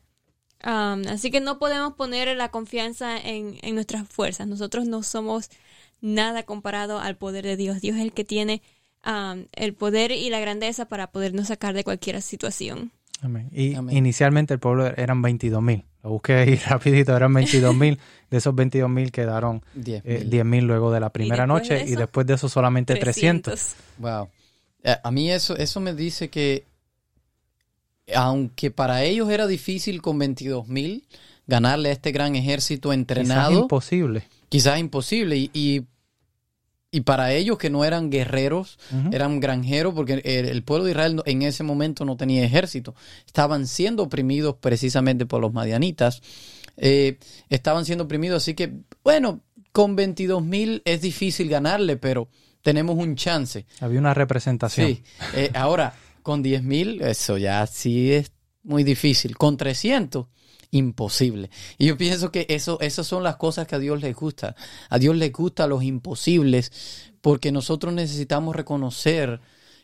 así 0.62 1.30
que 1.30 1.42
no 1.42 1.60
podemos 1.60 1.94
poner 1.94 2.36
la 2.38 2.50
confianza 2.52 3.18
en, 3.18 3.58
en, 3.62 3.76
nuestras 3.76 4.08
fuerzas. 4.08 4.48
Nosotros 4.48 4.86
no 4.86 5.04
somos 5.04 5.50
nada 6.00 6.44
comparado 6.44 7.00
al 7.00 7.18
poder 7.18 7.44
de 7.44 7.58
Dios. 7.58 7.82
Dios 7.82 7.98
es 7.98 8.04
el 8.04 8.14
que 8.14 8.24
tiene 8.24 8.62
el 9.52 9.74
poder 9.74 10.12
y 10.12 10.30
la 10.30 10.40
grandeza 10.40 10.86
para 10.86 11.12
podernos 11.12 11.48
sacar 11.48 11.74
de 11.74 11.84
cualquier 11.84 12.22
situación. 12.22 12.92
Amén. 13.22 13.50
Y 13.52 13.74
inicialmente 13.96 14.54
el 14.54 14.60
pueblo 14.60 14.86
eran 14.86 15.22
22 15.22 15.62
mil. 15.62 15.86
Lo 16.04 16.10
busqué 16.12 16.34
ahí 16.34 16.56
rapidito, 16.68 17.16
eran 17.16 17.34
22 17.34 17.76
mil. 17.76 18.00
De 18.30 18.38
esos 18.38 18.54
22 18.54 18.90
mil 18.90 19.12
quedaron 19.12 19.64
10 19.76 20.04
eh, 20.06 20.44
mil 20.44 20.66
luego 20.66 20.92
de 20.92 21.00
la 21.00 21.12
primera 21.12 21.48
noche 21.48 21.86
y 21.88 21.96
después 21.96 22.28
de 22.28 22.34
eso 22.34 22.50
solamente 22.50 22.96
300. 22.96 23.76
Wow. 24.00 24.30
Eh, 24.84 24.96
a 25.02 25.12
mí 25.12 25.32
eso, 25.32 25.56
eso 25.56 25.80
me 25.80 25.94
dice 25.94 26.30
que 26.30 26.66
aunque 28.14 28.70
para 28.70 29.04
ellos 29.04 29.30
era 29.30 29.48
difícil 29.48 30.02
con 30.02 30.20
22 30.20 30.68
mil 30.68 31.08
ganarle 31.48 31.90
a 31.90 31.92
este 31.94 32.12
gran 32.12 32.36
ejército 32.36 32.92
entrenado. 32.92 33.50
Quizás 33.50 33.62
imposible. 33.62 34.28
Quizás 34.50 34.80
imposible. 34.80 35.38
y 35.38 35.52
y 35.54 35.86
para 37.02 37.34
ellos 37.34 37.58
que 37.58 37.70
no 37.70 37.84
eran 37.84 38.10
guerreros, 38.10 38.78
eran 39.12 39.40
granjeros, 39.40 39.94
porque 39.94 40.22
el, 40.24 40.64
pueblo 40.64 40.86
de 40.86 40.92
Israel 40.92 41.22
en 41.26 41.42
ese 41.42 41.64
momento 41.64 42.06
no 42.06 42.18
tenía 42.18 42.44
ejército. 42.44 42.96
Estaban 43.26 43.68
siendo 43.68 44.04
oprimidos 44.04 44.56
precisamente 44.60 45.26
por 45.26 45.42
los 45.42 45.54
madianitas. 45.54 46.22
Eh, 46.78 47.18
estaban 47.50 47.86
siendo 47.86 48.04
oprimidos, 48.06 48.44
así 48.44 48.54
que, 48.54 48.74
bueno, 49.04 49.42
con 49.72 49.96
22 49.96 50.44
mil 50.44 50.82
es 50.86 51.02
difícil 51.02 51.50
ganarle, 51.50 51.98
pero 51.98 52.30
tenemos 52.62 52.98
un 52.98 53.16
chance. 53.16 53.66
Había 53.80 54.00
una 54.00 54.14
representación. 54.14 54.88
Sí. 54.88 55.04
Eh, 55.36 55.52
ahora, 55.54 55.96
con 56.22 56.42
10 56.42 56.64
mil, 56.64 57.02
eso 57.02 57.38
ya 57.38 57.68
sí 57.68 58.14
es 58.14 58.32
muy 58.64 58.84
difícil. 58.84 59.38
Con 59.38 59.58
300 59.58 60.28
imposible. 60.74 61.50
Y 61.78 61.86
yo 61.86 61.98
pienso 61.98 62.32
que 62.32 62.46
eso, 62.50 62.80
esas 62.82 63.08
son 63.08 63.24
las 63.24 63.38
cosas 63.38 63.68
que 63.68 63.76
a 63.76 63.80
Dios 63.80 64.02
le 64.02 64.12
gusta. 64.12 64.56
A 64.90 64.98
Dios 65.00 65.16
le 65.16 65.30
gusta 65.30 65.68
los 65.68 65.84
imposibles 65.84 67.12
porque 67.22 67.52
nosotros 67.52 67.94
necesitamos 67.94 68.56
reconocer 68.56 69.40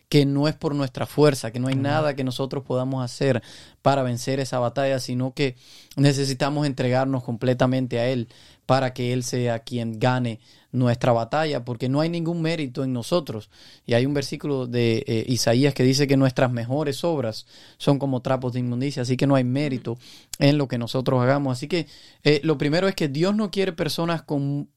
que 0.10 0.26
no 0.26 0.48
es 0.48 0.56
por 0.56 0.74
nuestra 0.74 1.06
fuerza, 1.06 1.52
que 1.52 1.60
no 1.60 1.68
hay 1.68 1.76
nada 1.76 2.16
que 2.16 2.24
nosotros 2.24 2.64
podamos 2.64 3.06
hacer 3.06 3.44
para 3.84 4.02
vencer 4.02 4.40
esa 4.40 4.58
batalla, 4.58 5.00
sino 5.00 5.36
que 5.36 5.56
necesitamos 5.96 6.66
entregarnos 6.66 7.24
completamente 7.24 8.00
a 8.00 8.08
Él 8.08 8.28
para 8.70 8.94
que 8.94 9.14
Él 9.14 9.24
sea 9.24 9.58
quien 9.58 9.98
gane 10.00 10.42
nuestra 10.72 11.12
batalla, 11.12 11.66
porque 11.66 11.90
no 11.90 12.02
hay 12.02 12.10
ningún 12.10 12.40
mérito 12.44 12.84
en 12.84 12.94
nosotros. 12.94 13.50
Y 13.88 13.96
hay 13.96 14.06
un 14.06 14.14
versículo 14.14 14.68
de 14.68 15.04
eh, 15.08 15.26
Isaías 15.28 15.74
que 15.74 15.82
dice 15.82 16.06
que 16.06 16.18
nuestras 16.18 16.52
mejores 16.52 17.04
obras 17.04 17.48
son 17.80 17.98
como 17.98 18.22
trapos 18.22 18.54
de 18.54 18.60
inmundicia, 18.60 19.02
así 19.02 19.18
que 19.18 19.26
no 19.26 19.34
hay 19.34 19.44
mérito 19.44 19.98
en 20.38 20.60
lo 20.60 20.68
que 20.68 20.78
nosotros 20.78 21.20
hagamos. 21.20 21.58
Así 21.58 21.68
que 21.68 21.88
eh, 22.24 22.42
lo 22.44 22.60
primero 22.60 22.88
es 22.88 22.94
que 22.94 23.08
Dios 23.08 23.36
no 23.36 23.50
quiere 23.50 23.74
personas 23.74 24.22
con, 24.22 24.70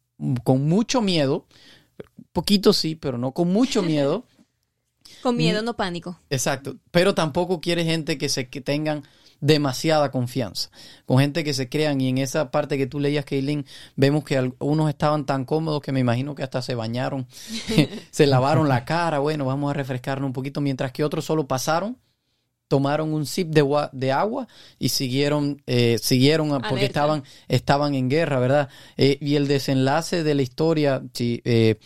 con 0.42 0.66
mucho 0.66 1.02
miedo, 1.02 1.44
poquito 2.32 2.72
sí, 2.72 2.94
pero 2.94 3.18
no 3.18 3.32
con 3.32 3.52
mucho 3.52 3.82
miedo. 3.82 4.24
con 5.22 5.36
miedo, 5.36 5.60
no 5.60 5.76
pánico. 5.76 6.18
Exacto, 6.30 6.78
pero 6.90 7.14
tampoco 7.14 7.60
quiere 7.60 7.84
gente 7.84 8.16
que 8.16 8.30
se 8.30 8.48
que 8.48 8.62
tengan 8.62 9.02
demasiada 9.42 10.12
confianza, 10.12 10.70
con 11.04 11.18
gente 11.18 11.42
que 11.42 11.52
se 11.52 11.68
crean 11.68 12.00
y 12.00 12.08
en 12.08 12.18
esa 12.18 12.50
parte 12.50 12.78
que 12.78 12.86
tú 12.86 13.00
leías, 13.00 13.24
Kaylin, 13.24 13.66
vemos 13.96 14.22
que 14.24 14.38
algunos 14.38 14.88
estaban 14.88 15.26
tan 15.26 15.44
cómodos 15.44 15.82
que 15.82 15.90
me 15.90 16.00
imagino 16.00 16.36
que 16.36 16.44
hasta 16.44 16.62
se 16.62 16.76
bañaron, 16.76 17.26
se 18.10 18.26
lavaron 18.26 18.68
la 18.68 18.84
cara, 18.84 19.18
bueno, 19.18 19.44
vamos 19.44 19.70
a 19.70 19.74
refrescarnos 19.74 20.28
un 20.28 20.32
poquito, 20.32 20.60
mientras 20.60 20.92
que 20.92 21.02
otros 21.02 21.24
solo 21.24 21.46
pasaron, 21.48 21.98
tomaron 22.68 23.12
un 23.12 23.26
sip 23.26 23.48
de, 23.48 23.88
de 23.92 24.12
agua 24.12 24.46
y 24.78 24.90
siguieron, 24.90 25.60
eh, 25.66 25.98
siguieron 26.00 26.62
porque 26.70 26.86
estaban, 26.86 27.24
estaban 27.48 27.94
en 27.94 28.08
guerra, 28.08 28.38
¿verdad? 28.38 28.68
Eh, 28.96 29.18
y 29.20 29.34
el 29.34 29.48
desenlace 29.48 30.22
de 30.22 30.34
la 30.34 30.42
historia, 30.42 31.02
sí, 31.12 31.42
eh, 31.44 31.78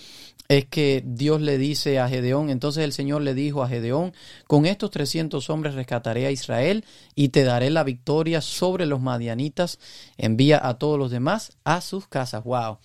es 0.48 0.66
que 0.66 1.02
Dios 1.04 1.40
le 1.40 1.59
dice 1.59 1.98
a 1.98 2.09
Gedeón, 2.09 2.50
entonces 2.50 2.85
el 2.85 2.92
Señor 2.92 3.22
le 3.22 3.35
dijo 3.35 3.62
a 3.62 3.68
Gedeón, 3.68 4.12
con 4.46 4.66
estos 4.66 4.90
300 4.90 5.48
hombres 5.50 5.74
rescataré 5.74 6.26
a 6.26 6.30
Israel 6.30 6.85
y 7.14 7.28
te 7.28 7.44
daré 7.44 7.70
la 7.70 7.85
victoria 7.85 8.40
sobre 8.40 8.87
los 8.87 9.00
madianitas, 9.00 9.78
envía 10.16 10.61
a 10.66 10.78
todos 10.78 10.98
los 10.98 11.11
demás 11.11 11.56
a 11.64 11.80
sus 11.80 12.06
casas. 12.06 12.44
Wow. 12.44 12.78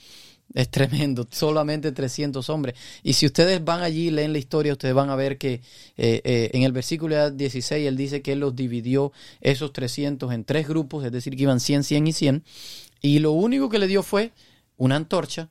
Es 0.54 0.70
tremendo, 0.70 1.26
solamente 1.32 1.94
300 1.94 2.50
hombres. 2.50 2.76
Y 3.04 3.14
si 3.14 3.26
ustedes 3.26 3.64
van 3.64 3.84
allí 3.84 4.08
y 4.08 4.12
leen 4.12 4.34
la 4.34 4.40
historia, 4.40 4.74
ustedes 4.74 4.94
van 4.94 5.10
a 5.10 5.16
ver 5.16 5.38
que 5.38 5.62
eh, 5.96 6.22
eh, 6.26 6.50
en 6.54 6.64
el 6.64 6.74
versículo 6.74 7.32
16 7.32 7.88
él 7.88 7.96
dice 7.96 8.22
que 8.22 8.34
él 8.34 8.40
los 8.40 8.54
dividió 8.54 9.14
esos 9.40 9.72
300 9.72 10.34
en 10.34 10.44
tres 10.44 10.68
grupos, 10.68 11.06
es 11.06 11.12
decir, 11.12 11.38
que 11.38 11.44
iban 11.44 11.62
100, 11.62 11.86
100 11.86 12.08
y 12.08 12.14
100. 12.14 12.44
Y 13.02 13.20
lo 13.20 13.32
único 13.32 13.70
que 13.70 13.80
le 13.80 13.88
dio 13.88 14.04
fue 14.04 14.34
una 14.76 14.98
antorcha 14.98 15.50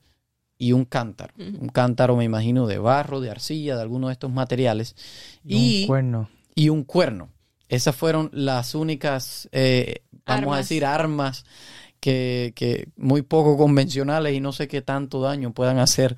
y 0.61 0.73
un 0.73 0.85
cántaro. 0.85 1.33
Un 1.39 1.69
cántaro, 1.69 2.15
me 2.15 2.23
imagino, 2.23 2.67
de 2.67 2.77
barro, 2.77 3.19
de 3.19 3.31
arcilla, 3.31 3.75
de 3.75 3.81
alguno 3.81 4.07
de 4.07 4.13
estos 4.13 4.31
materiales. 4.31 4.95
Y, 5.43 5.81
un 5.81 5.87
cuerno. 5.87 6.29
Y 6.53 6.69
un 6.69 6.83
cuerno. 6.83 7.29
Esas 7.67 7.95
fueron 7.95 8.29
las 8.31 8.75
únicas, 8.75 9.49
eh, 9.53 10.03
vamos 10.23 10.53
a 10.53 10.57
decir, 10.57 10.85
armas 10.85 11.45
que, 11.99 12.53
que, 12.55 12.89
muy 12.95 13.23
poco 13.23 13.57
convencionales 13.57 14.35
y 14.35 14.39
no 14.39 14.51
sé 14.51 14.67
qué 14.67 14.83
tanto 14.83 15.19
daño 15.19 15.51
puedan 15.51 15.79
hacer 15.79 16.15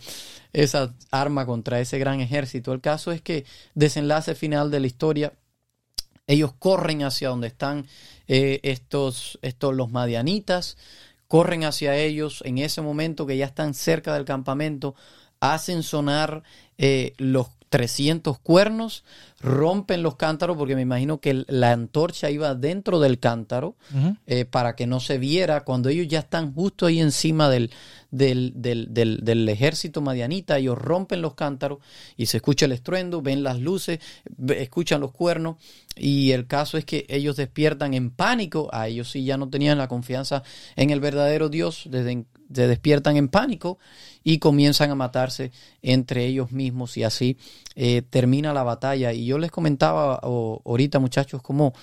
esas 0.52 0.90
armas 1.10 1.46
contra 1.46 1.80
ese 1.80 1.98
gran 1.98 2.20
ejército. 2.20 2.74
El 2.74 2.82
caso 2.82 3.14
es 3.14 3.22
que, 3.22 3.46
desenlace 3.76 4.36
final 4.36 4.70
de 4.72 4.82
la 4.82 4.88
historia, 4.88 5.32
ellos 6.28 6.52
corren 6.60 7.04
hacia 7.04 7.30
donde 7.30 7.48
están 7.48 7.88
eh, 8.28 8.60
estos, 8.64 9.40
estos, 9.42 9.74
los 9.74 9.90
madianitas, 9.90 10.76
corren 11.34 11.64
hacia 11.64 11.96
ellos 11.96 12.44
en 12.46 12.60
ese 12.60 12.84
momento 12.84 13.26
que 13.26 13.38
ya 13.38 13.48
están 13.48 13.74
cerca 13.74 14.14
del 14.14 14.24
campamento, 14.24 14.94
hacen 15.40 15.82
sonar 15.82 16.44
eh, 16.78 17.16
los 17.18 17.48
300 17.70 18.38
cuernos, 18.38 19.04
rompen 19.44 20.02
los 20.02 20.16
cántaros, 20.16 20.56
porque 20.56 20.76
me 20.76 20.82
imagino 20.82 21.20
que 21.20 21.44
la 21.48 21.74
antorcha 21.74 22.32
iba 22.32 22.56
dentro 22.56 23.00
del 23.02 23.20
cántaro 23.20 23.76
eh, 24.26 24.46
para 24.46 24.76
que 24.76 24.88
no 24.88 25.02
se 25.02 25.18
viera. 25.18 25.66
Cuando 25.66 25.90
ellos 25.90 26.08
ya 26.08 26.20
están 26.20 26.54
justo 26.54 26.86
ahí 26.86 27.02
encima 27.02 27.50
del, 27.50 27.70
del, 28.10 28.54
del, 28.56 28.88
del, 28.94 29.50
ejército 29.50 30.02
madianita, 30.02 30.58
ellos 30.58 30.78
rompen 30.78 31.22
los 31.22 31.34
cántaros 31.34 31.80
y 32.16 32.28
se 32.28 32.38
escucha 32.38 32.68
el 32.68 32.72
estruendo, 32.72 33.22
ven 33.22 33.44
las 33.44 33.60
luces, 33.60 34.00
escuchan 34.48 35.02
los 35.02 35.12
cuernos 35.12 35.58
y 35.98 36.32
el 36.32 36.48
caso 36.48 36.78
es 36.78 36.86
que 36.86 37.06
ellos 37.10 37.36
despiertan 37.36 37.94
en 37.94 38.12
pánico, 38.12 38.70
a 38.72 38.88
ellos 38.88 39.12
sí 39.12 39.26
ya 39.26 39.36
no 39.36 39.50
tenían 39.50 39.78
la 39.78 39.90
confianza 39.90 40.44
en 40.78 40.90
el 40.90 41.02
verdadero 41.02 41.50
Dios, 41.50 41.84
desde, 41.90 42.26
se 42.54 42.68
despiertan 42.68 43.18
en 43.18 43.28
pánico 43.30 43.80
y 44.24 44.40
comienzan 44.40 44.92
a 44.92 44.96
matarse 44.96 45.52
entre 45.82 46.26
ellos 46.26 46.52
mismos 46.52 46.98
y 46.98 47.04
así 47.04 47.38
eh, 47.76 48.04
termina 48.10 48.54
la 48.54 48.64
batalla. 48.64 49.14
Y 49.14 49.26
yo 49.26 49.33
les 49.38 49.52
comentaba 49.52 50.16
ahorita 50.16 51.00
muchachos 51.00 51.42
como... 51.42 51.74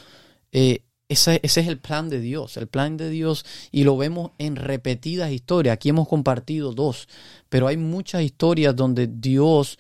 Eh, 0.52 0.84
ese, 1.08 1.40
ese, 1.42 1.60
es 1.62 1.66
el 1.66 1.80
plan 1.80 2.08
de 2.08 2.20
Dios, 2.20 2.56
el 2.56 2.68
plan 2.68 2.96
de 2.96 3.10
Dios, 3.10 3.44
y 3.72 3.82
lo 3.82 3.96
vemos 3.96 4.30
en 4.38 4.54
repetidas 4.54 5.32
historias. 5.32 5.74
Aquí 5.74 5.88
hemos 5.88 6.06
compartido 6.06 6.72
dos, 6.72 7.08
pero 7.48 7.66
hay 7.66 7.76
muchas 7.76 8.22
historias 8.22 8.76
donde 8.76 9.08
Dios 9.08 9.76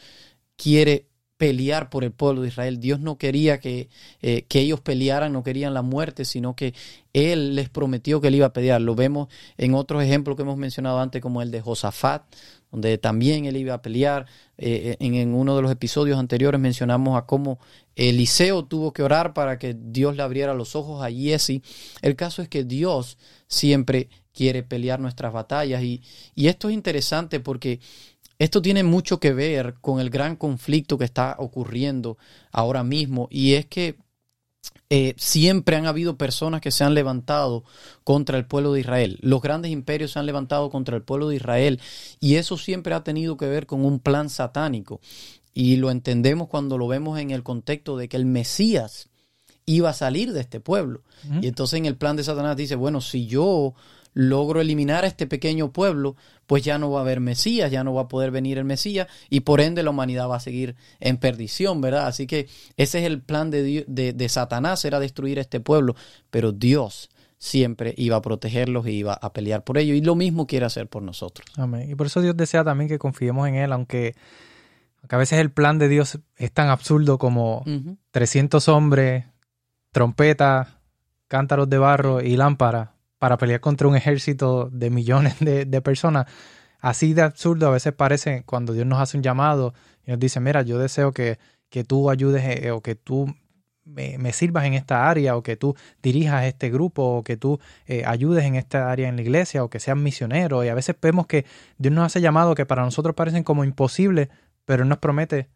quiere 0.56 1.09
pelear 1.40 1.88
por 1.88 2.04
el 2.04 2.12
pueblo 2.12 2.42
de 2.42 2.48
Israel. 2.48 2.80
Dios 2.80 3.00
no 3.00 3.16
quería 3.16 3.60
que, 3.60 3.88
eh, 4.20 4.42
que, 4.46 4.60
ellos 4.60 4.82
pelearan, 4.82 5.32
no 5.32 5.42
querían 5.42 5.72
la 5.72 5.80
muerte, 5.80 6.26
sino 6.26 6.54
que 6.54 6.74
Él 7.14 7.54
les 7.54 7.70
prometió 7.70 8.20
que 8.20 8.28
Él 8.28 8.34
iba 8.34 8.44
a 8.44 8.52
pelear. 8.52 8.82
Lo 8.82 8.94
vemos 8.94 9.28
en 9.56 9.72
otros 9.72 10.02
ejemplos 10.02 10.36
que 10.36 10.42
hemos 10.42 10.58
mencionado 10.58 11.00
antes, 11.00 11.22
como 11.22 11.40
el 11.40 11.50
de 11.50 11.62
Josafat, 11.62 12.24
donde 12.70 12.98
también 12.98 13.46
Él 13.46 13.56
iba 13.56 13.72
a 13.72 13.80
pelear. 13.80 14.26
Eh, 14.58 14.98
en, 15.00 15.14
en, 15.14 15.32
uno 15.32 15.56
de 15.56 15.62
los 15.62 15.72
episodios 15.72 16.18
anteriores 16.18 16.60
mencionamos 16.60 17.16
a 17.16 17.24
cómo 17.24 17.58
Eliseo 17.96 18.66
tuvo 18.66 18.92
que 18.92 19.02
orar 19.02 19.32
para 19.32 19.58
que 19.58 19.74
Dios 19.74 20.16
le 20.16 20.22
abriera 20.22 20.52
los 20.52 20.76
ojos 20.76 21.02
a 21.02 21.10
Jesse. 21.10 21.62
El 22.02 22.16
caso 22.16 22.42
es 22.42 22.50
que 22.50 22.64
Dios 22.64 23.16
siempre 23.46 24.10
quiere 24.34 24.62
pelear 24.62 25.00
nuestras 25.00 25.32
batallas 25.32 25.82
y, 25.82 26.02
y 26.34 26.48
esto 26.48 26.68
es 26.68 26.74
interesante 26.74 27.40
porque 27.40 27.80
esto 28.40 28.62
tiene 28.62 28.82
mucho 28.82 29.20
que 29.20 29.34
ver 29.34 29.74
con 29.82 30.00
el 30.00 30.08
gran 30.08 30.34
conflicto 30.34 30.96
que 30.96 31.04
está 31.04 31.36
ocurriendo 31.38 32.16
ahora 32.50 32.82
mismo 32.82 33.28
y 33.30 33.52
es 33.52 33.66
que 33.66 33.98
eh, 34.88 35.14
siempre 35.18 35.76
han 35.76 35.84
habido 35.84 36.16
personas 36.16 36.62
que 36.62 36.70
se 36.70 36.82
han 36.82 36.94
levantado 36.94 37.64
contra 38.02 38.38
el 38.38 38.46
pueblo 38.46 38.72
de 38.72 38.80
Israel. 38.80 39.18
Los 39.20 39.42
grandes 39.42 39.70
imperios 39.70 40.12
se 40.12 40.20
han 40.20 40.24
levantado 40.24 40.70
contra 40.70 40.96
el 40.96 41.02
pueblo 41.02 41.28
de 41.28 41.36
Israel 41.36 41.82
y 42.18 42.36
eso 42.36 42.56
siempre 42.56 42.94
ha 42.94 43.04
tenido 43.04 43.36
que 43.36 43.46
ver 43.46 43.66
con 43.66 43.84
un 43.84 44.00
plan 44.00 44.30
satánico. 44.30 45.02
Y 45.52 45.76
lo 45.76 45.90
entendemos 45.90 46.48
cuando 46.48 46.78
lo 46.78 46.88
vemos 46.88 47.18
en 47.18 47.32
el 47.32 47.42
contexto 47.42 47.98
de 47.98 48.08
que 48.08 48.16
el 48.16 48.24
Mesías 48.24 49.10
iba 49.66 49.90
a 49.90 49.94
salir 49.94 50.32
de 50.32 50.40
este 50.40 50.60
pueblo. 50.60 51.02
Y 51.42 51.48
entonces 51.48 51.76
en 51.76 51.84
el 51.84 51.96
plan 51.96 52.16
de 52.16 52.24
Satanás 52.24 52.56
dice, 52.56 52.74
bueno, 52.74 53.02
si 53.02 53.26
yo 53.26 53.74
logro 54.12 54.60
eliminar 54.60 55.04
a 55.04 55.06
este 55.06 55.26
pequeño 55.26 55.72
pueblo, 55.72 56.16
pues 56.46 56.64
ya 56.64 56.78
no 56.78 56.90
va 56.90 57.00
a 57.00 57.02
haber 57.02 57.20
Mesías, 57.20 57.70
ya 57.70 57.84
no 57.84 57.94
va 57.94 58.02
a 58.02 58.08
poder 58.08 58.30
venir 58.30 58.58
el 58.58 58.64
Mesías 58.64 59.08
y 59.28 59.40
por 59.40 59.60
ende 59.60 59.82
la 59.82 59.90
humanidad 59.90 60.28
va 60.28 60.36
a 60.36 60.40
seguir 60.40 60.76
en 60.98 61.16
perdición, 61.16 61.80
¿verdad? 61.80 62.06
Así 62.06 62.26
que 62.26 62.48
ese 62.76 63.00
es 63.00 63.04
el 63.04 63.20
plan 63.22 63.50
de, 63.50 63.84
de, 63.86 64.28
Satanás, 64.28 64.84
era 64.84 65.00
destruir 65.00 65.38
a 65.38 65.42
este 65.42 65.60
pueblo, 65.60 65.94
pero 66.30 66.52
Dios 66.52 67.10
siempre 67.38 67.94
iba 67.96 68.16
a 68.16 68.22
protegerlos 68.22 68.86
y 68.86 68.90
iba 68.90 69.14
a 69.14 69.32
pelear 69.32 69.64
por 69.64 69.78
ellos 69.78 69.96
y 69.96 70.02
lo 70.02 70.14
mismo 70.14 70.46
quiere 70.46 70.66
hacer 70.66 70.88
por 70.88 71.02
nosotros. 71.02 71.46
Amén. 71.56 71.90
Y 71.90 71.94
por 71.94 72.06
eso 72.06 72.20
Dios 72.20 72.36
desea 72.36 72.64
también 72.64 72.88
que 72.88 72.98
confiemos 72.98 73.48
en 73.48 73.54
Él, 73.54 73.72
aunque, 73.72 74.14
a 75.08 75.16
veces 75.16 75.38
el 75.38 75.50
plan 75.50 75.78
de 75.78 75.88
Dios 75.88 76.18
es 76.36 76.52
tan 76.52 76.68
absurdo 76.68 77.18
como 77.18 77.64
300 78.10 78.68
hombres, 78.68 79.24
trompetas, 79.92 80.68
cántaros 81.28 81.70
de 81.70 81.78
barro 81.78 82.20
y 82.20 82.36
lámparas 82.36 82.90
para 83.20 83.36
pelear 83.36 83.60
contra 83.60 83.86
un 83.86 83.94
ejército 83.94 84.70
de 84.72 84.88
millones 84.88 85.36
de, 85.40 85.82
personas. 85.82 86.26
Así 86.80 87.12
de 87.12 87.20
absurdo 87.20 87.68
a 87.68 87.70
veces 87.70 87.92
parece 87.92 88.44
cuando 88.46 88.72
Dios 88.72 88.86
nos 88.86 88.98
hace 88.98 89.18
un 89.18 89.22
llamado 89.22 89.74
y 90.06 90.10
nos 90.10 90.18
dice, 90.18 90.40
mira, 90.40 90.62
yo 90.62 90.78
deseo 90.78 91.12
que, 91.12 91.38
que 91.68 91.84
tú 91.84 92.08
ayudes 92.08 92.42
eh, 92.46 92.70
o 92.70 92.80
que 92.80 92.94
tú 92.94 93.32
me, 93.84 94.32
sirvas 94.32 94.64
en 94.64 94.72
esta 94.72 95.10
área 95.10 95.36
o 95.36 95.42
que 95.42 95.56
tú 95.56 95.76
dirijas 96.02 96.46
este 96.46 96.70
grupo 96.70 97.02
o 97.02 97.22
que 97.22 97.36
tú 97.36 97.60
eh, 97.86 98.04
ayudes 98.06 98.46
en 98.46 98.54
esta 98.54 98.90
área 98.90 99.10
en 99.10 99.16
la 99.16 99.22
iglesia 99.22 99.62
o 99.62 99.68
que 99.68 99.80
seas 99.80 99.98
misionero. 99.98 100.64
Y 100.64 100.68
a 100.68 100.74
veces 100.74 100.96
vemos 100.98 101.26
que 101.26 101.44
Dios 101.76 101.92
nos 101.92 102.06
hace 102.06 102.22
llamados 102.22 102.54
que 102.54 102.64
para 102.64 102.82
nosotros 102.82 103.14
parecen 103.14 103.44
como 103.44 103.64
imposibles, 103.64 104.30
pero 104.64 104.84
Él 104.84 104.88
nos 104.88 104.98
promete, 104.98 105.50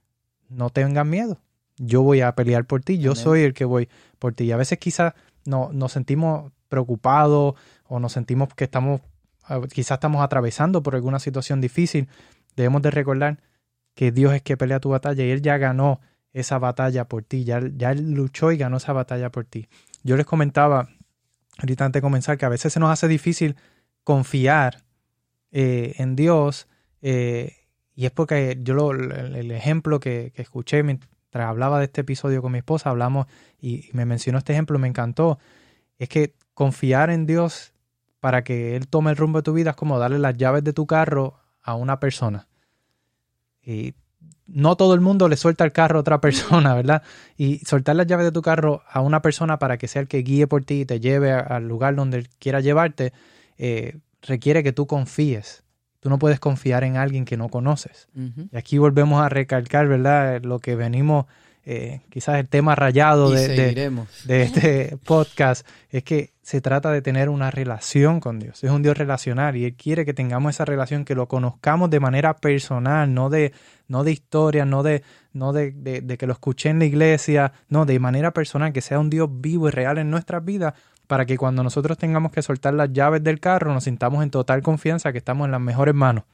no 0.51 0.69
tengan 0.69 1.09
miedo. 1.09 1.41
Yo 1.79 2.03
voy 2.03 2.21
a 2.21 2.35
pelear 2.35 2.67
por 2.67 2.83
ti, 2.83 2.99
yo 2.99 3.15
soy 3.15 3.41
el 3.41 3.55
que 3.55 3.65
voy 3.65 3.89
por 4.19 4.35
ti. 4.35 4.45
Y 4.45 4.53
a 4.53 4.59
veces 4.59 4.79
quizás 4.79 5.15
no, 5.47 5.71
nos 5.73 5.93
sentimos 5.93 6.53
preocupados 6.75 7.55
o 7.87 8.01
nos 8.01 8.13
sentimos 8.13 8.49
que 8.55 8.65
estamos, 8.65 9.01
ah, 9.45 9.61
quizás 9.73 9.97
estamos 9.97 10.23
atravesando 10.23 10.83
por 10.83 10.97
alguna 10.97 11.21
situación 11.21 11.61
difícil, 11.61 12.09
debemos 12.57 12.83
de 12.83 12.91
recordar 12.91 13.39
que 13.95 14.11
Dios 14.11 14.35
es 14.35 14.43
que 14.43 14.57
pelea 14.57 14.81
tu 14.81 14.91
batalla 14.91 15.25
y 15.25 15.31
Él 15.31 15.41
ya 15.41 15.57
ganó 15.57 16.01
esa 16.33 16.59
batalla 16.59 17.05
por 17.05 17.23
ti, 17.23 17.45
ya, 17.45 17.61
ya 17.77 17.95
luchó 17.95 18.51
y 18.51 18.57
ganó 18.57 18.79
esa 18.79 18.93
batalla 18.93 19.31
por 19.31 19.45
ti. 19.45 19.69
Yo 20.03 20.17
les 20.17 20.27
comentaba 20.27 20.89
ahorita 21.59 21.85
antes 21.85 22.01
de 22.01 22.03
comenzar 22.03 22.37
que 22.37 22.45
a 22.45 22.49
veces 22.49 22.73
se 22.73 22.81
nos 22.81 22.91
hace 22.91 23.07
difícil 23.07 23.55
confiar 24.03 24.83
eh, 25.53 25.95
en 25.99 26.17
Dios 26.17 26.67
eh, 27.03 27.53
y 27.95 28.07
es 28.07 28.11
porque 28.11 28.59
yo 28.61 28.91
el, 28.91 29.51
ejemplo 29.53 30.01
que, 30.01 30.33
escuché 30.35 30.83
mientras 30.83 31.47
hablaba 31.47 31.79
de 31.79 31.85
este 31.85 32.01
episodio 32.01 32.43
con 32.43 32.51
mi 32.51 32.59
esposa, 32.59 32.91
hablamos 32.91 33.29
y 33.61 33.89
me 33.93 34.05
mencionó 34.05 34.39
este 34.39 34.53
ejemplo, 34.53 34.81
me 34.81 34.89
encantó, 34.89 35.39
es 35.99 36.09
que 36.09 36.35
confiar 36.55 37.11
en 37.11 37.27
Dios 37.27 37.73
para 38.21 38.43
que 38.43 38.77
Él 38.77 38.89
tome 38.89 39.11
el 39.11 39.17
rumbo 39.17 39.39
de 39.39 39.43
tu 39.43 39.53
vida 39.53 39.71
es 39.71 39.77
como 39.77 39.99
darle 39.99 40.19
las 40.19 40.37
llaves 40.37 40.65
de 40.65 40.73
tu 40.73 40.87
carro 40.87 41.35
a 41.63 41.75
una 41.75 42.01
persona. 42.01 42.49
Y 43.63 43.95
no 44.47 44.77
todo 44.77 44.95
el 44.95 45.01
mundo 45.01 45.29
le 45.29 45.37
suelta 45.37 45.65
el 45.65 45.73
carro 45.73 45.99
a 45.99 46.01
otra 46.01 46.21
persona, 46.21 46.75
¿verdad? 46.75 47.03
Y 47.37 47.59
soltar 47.61 47.97
las 47.97 48.07
llaves 48.07 48.27
de 48.27 48.33
tu 48.33 48.43
carro 48.43 48.83
a 48.91 49.01
una 49.01 49.23
persona 49.23 49.59
para 49.59 49.77
que 49.77 49.89
sea 49.89 50.03
el 50.03 50.09
que 50.09 50.19
guíe 50.19 50.47
por 50.47 50.65
ti 50.65 50.81
y 50.81 50.85
te 50.85 51.01
lleve 51.01 51.33
al 51.33 51.67
lugar 51.69 51.97
donde 51.97 52.19
él 52.19 52.29
quiera 52.39 52.61
llevarte, 52.61 53.13
eh, 53.59 53.99
requiere 54.23 54.63
que 54.63 54.73
tú 54.73 54.87
confíes. 54.87 55.63
Tú 56.01 56.11
no 56.11 56.19
puedes 56.19 56.39
confiar 56.39 56.85
en 56.85 56.99
alguien 56.99 57.25
que 57.25 57.39
no 57.39 57.49
conoces. 57.49 58.09
Y 58.15 58.55
aquí 58.55 58.77
volvemos 58.77 59.23
a 59.23 59.31
recalcar, 59.31 59.89
¿verdad? 59.89 60.43
Lo 60.43 60.59
que 60.59 60.77
venimos 60.77 61.25
eh, 61.65 62.03
quizás 62.11 62.39
el 62.39 62.49
tema 62.49 62.75
rayado 62.75 63.31
de, 63.31 63.49
de, 64.27 64.43
este 64.43 64.99
podcast, 64.99 65.67
es 65.89 66.03
que 66.03 66.34
se 66.45 66.61
trata 66.61 66.93
de 66.93 67.01
tener 67.01 67.31
una 67.31 67.51
relación 67.51 68.21
con 68.21 68.39
Dios. 68.39 68.63
Es 68.63 68.71
un 68.71 68.83
Dios 68.83 68.99
relacional 68.99 69.57
y 69.57 69.65
Él 69.65 69.75
quiere 69.77 70.05
que 70.05 70.13
tengamos 70.13 70.55
esa 70.55 70.67
relación, 70.67 71.07
que 71.07 71.15
lo 71.15 71.27
conozcamos 71.27 71.89
de 71.89 72.01
manera 72.01 72.37
personal, 72.37 73.15
no 73.15 73.31
de, 73.31 73.55
no 73.89 74.05
de 74.05 74.13
historia, 74.13 74.67
no 74.67 74.83
de, 74.83 75.03
no 75.33 75.55
de, 75.55 75.73
de, 75.73 76.19
que 76.19 76.27
lo 76.27 76.35
escuché 76.35 76.69
en 76.69 76.81
la 76.81 76.85
iglesia, 76.85 77.55
no, 77.71 77.87
de 77.87 77.99
manera 77.99 78.35
personal, 78.35 78.75
que 78.75 78.83
sea 78.83 78.99
un 78.99 79.09
Dios 79.09 79.31
vivo 79.33 79.69
y 79.69 79.71
real 79.71 79.97
en 79.97 80.11
nuestras 80.11 80.45
vidas, 80.45 80.75
para 81.07 81.25
que 81.25 81.39
cuando 81.39 81.63
nosotros 81.63 81.97
tengamos 81.97 82.31
que 82.31 82.43
soltar 82.43 82.75
las 82.75 82.93
llaves 82.93 83.25
del 83.25 83.41
carro 83.41 83.73
nos 83.73 83.85
sintamos 83.85 84.23
en 84.23 84.31
total 84.31 84.63
confianza 84.63 85.13
que 85.13 85.19
estamos 85.19 85.47
en 85.47 85.53
las 85.53 85.63
mejores 85.63 85.95
manos. 85.95 86.25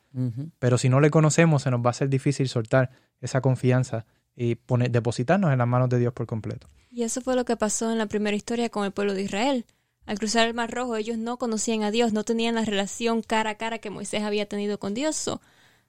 Pero 0.59 0.77
si 0.77 0.89
no 0.89 0.99
le 0.99 1.11
conocemos, 1.11 1.63
se 1.63 1.71
nos 1.71 1.87
va 1.87 1.91
a 1.91 1.95
ser 1.95 2.09
difícil 2.09 2.49
soltar 2.49 2.91
esa 3.21 3.41
confianza 3.41 4.07
y 4.35 4.59
depositarnos 4.91 5.53
en 5.53 5.59
las 5.59 5.69
manos 5.69 5.89
de 5.89 6.01
Dios 6.01 6.13
por 6.13 6.27
completo. 6.27 6.67
Y 6.91 7.05
eso 7.05 7.21
fue 7.21 7.37
lo 7.37 7.45
que 7.45 7.57
pasó 7.57 7.93
en 7.93 7.99
la 7.99 8.07
primera 8.07 8.37
historia 8.37 8.71
con 8.71 8.85
el 8.85 8.91
pueblo 8.91 9.15
de 9.15 9.23
Israel. 9.23 9.67
Al 10.11 10.19
cruzar 10.19 10.49
el 10.49 10.55
Mar 10.55 10.73
Rojo, 10.73 10.97
ellos 10.97 11.19
no 11.19 11.39
conocían 11.39 11.85
a 11.85 11.93
Dios, 11.93 12.13
no 12.13 12.25
tenían 12.25 12.57
la 12.57 12.65
relación 12.65 13.23
cara 13.23 13.51
a 13.51 13.55
cara 13.55 13.79
que 13.79 13.91
Moisés 13.91 14.25
había 14.25 14.45
tenido 14.45 14.81
con 14.81 14.93
Dios. 14.93 15.31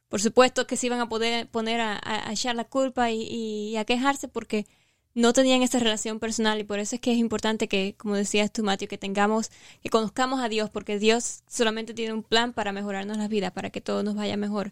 por 0.09 0.21
supuesto 0.21 0.67
que 0.67 0.77
se 0.77 0.85
iban 0.87 0.99
a 0.99 1.09
poder 1.09 1.47
poner 1.49 1.81
a, 1.81 1.99
echar 2.31 2.55
la 2.55 2.65
culpa 2.65 3.09
y, 3.09 3.75
a 3.77 3.85
quejarse 3.85 4.27
porque 4.27 4.67
no 5.15 5.33
tenían 5.33 5.63
esa 5.63 5.79
relación 5.79 6.19
personal 6.19 6.59
y 6.59 6.63
por 6.63 6.77
eso 6.79 6.95
es 6.95 7.01
que 7.01 7.13
es 7.13 7.17
importante 7.17 7.67
que, 7.67 7.95
como 7.97 8.15
decías 8.15 8.51
tú, 8.53 8.63
Mateo, 8.63 8.87
que 8.87 8.99
tengamos, 8.99 9.49
que 9.81 9.89
conozcamos 9.89 10.39
a 10.41 10.49
Dios, 10.49 10.69
porque 10.69 10.99
Dios 10.99 11.41
solamente 11.47 11.95
tiene 11.95 12.13
un 12.13 12.23
plan 12.23 12.53
para 12.53 12.73
mejorarnos 12.73 13.17
la 13.17 13.27
vida, 13.27 13.51
para 13.51 13.71
que 13.71 13.81
todo 13.81 14.03
nos 14.03 14.15
vaya 14.15 14.37
mejor. 14.37 14.71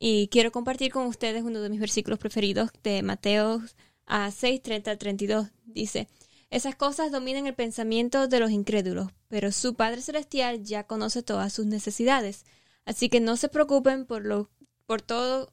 Y 0.00 0.28
quiero 0.28 0.52
compartir 0.52 0.90
con 0.92 1.06
ustedes 1.06 1.42
uno 1.44 1.60
de 1.60 1.68
mis 1.68 1.80
versículos 1.80 2.18
preferidos 2.18 2.70
de 2.82 3.02
Mateo 3.02 3.62
a 4.06 4.30
6, 4.30 4.62
30 4.62 4.96
32. 4.96 5.48
Dice, 5.66 6.08
esas 6.50 6.76
cosas 6.76 7.10
dominan 7.10 7.46
el 7.46 7.54
pensamiento 7.54 8.28
de 8.28 8.40
los 8.40 8.50
incrédulos, 8.50 9.10
pero 9.28 9.50
su 9.52 9.74
Padre 9.74 10.00
Celestial 10.00 10.62
ya 10.62 10.84
conoce 10.84 11.22
todas 11.22 11.52
sus 11.52 11.66
necesidades. 11.66 12.44
Así 12.84 13.08
que 13.08 13.20
no 13.20 13.36
se 13.36 13.48
preocupen 13.48 14.06
por 14.06 14.24
lo, 14.24 14.48
por 14.86 15.02
todo, 15.02 15.52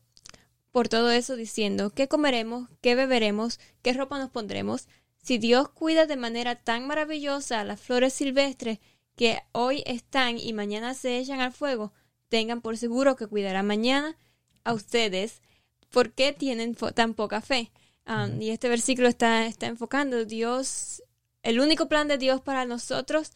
por 0.72 0.88
todo 0.88 1.12
eso 1.12 1.36
diciendo 1.36 1.90
qué 1.90 2.08
comeremos, 2.08 2.70
qué 2.82 2.96
beberemos, 2.96 3.60
qué 3.82 3.94
ropa 3.94 4.20
nos 4.20 4.30
pondremos. 4.30 4.88
Si 5.24 5.38
Dios 5.40 5.70
cuida 5.70 6.06
de 6.06 6.18
manera 6.18 6.56
tan 6.56 6.86
maravillosa 6.86 7.60
a 7.60 7.64
las 7.64 7.80
flores 7.80 8.14
silvestres 8.14 8.80
que 9.16 9.40
hoy 9.52 9.84
están 9.86 10.38
y 10.38 10.54
mañana 10.54 10.94
se 10.94 11.18
echan 11.18 11.40
al 11.40 11.54
fuego, 11.54 11.94
tengan 12.30 12.62
por 12.62 12.78
seguro 12.78 13.16
que 13.16 13.28
cuidará 13.28 13.64
mañana 13.64 14.16
a 14.64 14.74
ustedes 14.74 15.42
por 15.90 16.14
qué 16.14 16.34
tienen 16.34 16.76
tan 16.76 17.14
poca 17.14 17.42
fe. 17.42 17.72
Um, 18.06 18.42
y 18.42 18.50
este 18.50 18.70
versículo 18.70 19.08
está, 19.08 19.46
está 19.46 19.68
enfocando 19.68 20.26
Dios, 20.26 21.04
el 21.42 21.60
único 21.60 21.88
plan 21.88 22.08
de 22.08 22.18
Dios 22.18 22.42
para 22.42 22.66
nosotros 22.66 23.32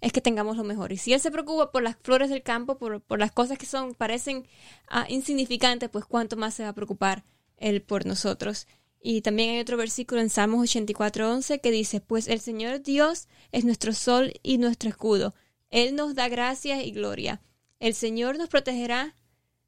es 0.00 0.12
que 0.12 0.20
tengamos 0.20 0.56
lo 0.56 0.64
mejor. 0.64 0.92
Y 0.92 0.96
si 0.96 1.12
Él 1.12 1.20
se 1.20 1.30
preocupa 1.30 1.70
por 1.70 1.82
las 1.82 1.96
flores 1.96 2.30
del 2.30 2.42
campo, 2.42 2.76
por, 2.76 3.00
por 3.00 3.18
las 3.18 3.32
cosas 3.32 3.58
que 3.58 3.66
son, 3.66 3.94
parecen 3.94 4.46
uh, 4.90 5.08
insignificantes, 5.08 5.88
pues 5.90 6.04
cuánto 6.04 6.36
más 6.36 6.54
se 6.54 6.64
va 6.64 6.70
a 6.70 6.74
preocupar 6.74 7.24
Él 7.56 7.82
por 7.82 8.06
nosotros. 8.06 8.66
Y 9.00 9.22
también 9.22 9.50
hay 9.50 9.60
otro 9.60 9.76
versículo 9.76 10.20
en 10.20 10.30
Salmos 10.30 10.68
84.11 10.68 11.60
que 11.60 11.70
dice, 11.70 12.00
pues 12.00 12.28
el 12.28 12.40
Señor 12.40 12.82
Dios 12.82 13.28
es 13.50 13.64
nuestro 13.64 13.92
sol 13.92 14.32
y 14.42 14.58
nuestro 14.58 14.88
escudo. 14.88 15.34
Él 15.70 15.96
nos 15.96 16.14
da 16.14 16.28
gracia 16.28 16.82
y 16.82 16.92
gloria. 16.92 17.40
El 17.80 17.94
Señor 17.94 18.38
nos 18.38 18.48
protegerá 18.48 19.14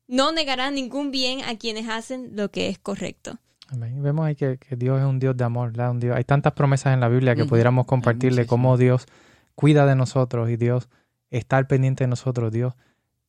no 0.07 0.33
negará 0.33 0.71
ningún 0.71 1.11
bien 1.11 1.43
a 1.43 1.57
quienes 1.57 1.89
hacen 1.89 2.33
lo 2.35 2.51
que 2.51 2.69
es 2.69 2.79
correcto. 2.79 3.39
Vemos 3.73 4.27
ahí 4.27 4.35
que, 4.35 4.59
Dios 4.77 5.01
es 5.01 5.07
un 5.07 5.19
Dios 5.19 5.37
de 5.37 5.45
amor. 5.45 5.73
Un 5.79 6.01
Dios. 6.01 6.17
Hay 6.17 6.25
tantas 6.25 6.53
promesas 6.53 6.95
en 6.95 7.01
la 7.01 7.09
Biblia 7.09 7.35
que 7.35 7.45
pudiéramos 7.45 7.87
compartirle 7.87 8.47
cómo 8.47 8.77
Dios 8.77 9.07
cuida 9.55 9.87
de 9.87 9.97
nosotros 9.97 10.51
y 10.51 10.57
Dios 10.57 10.89
está 11.31 11.57
al 11.57 11.67
pendiente 11.67 12.05
de 12.05 12.09
nosotros. 12.09 12.53
Dios 12.53 12.75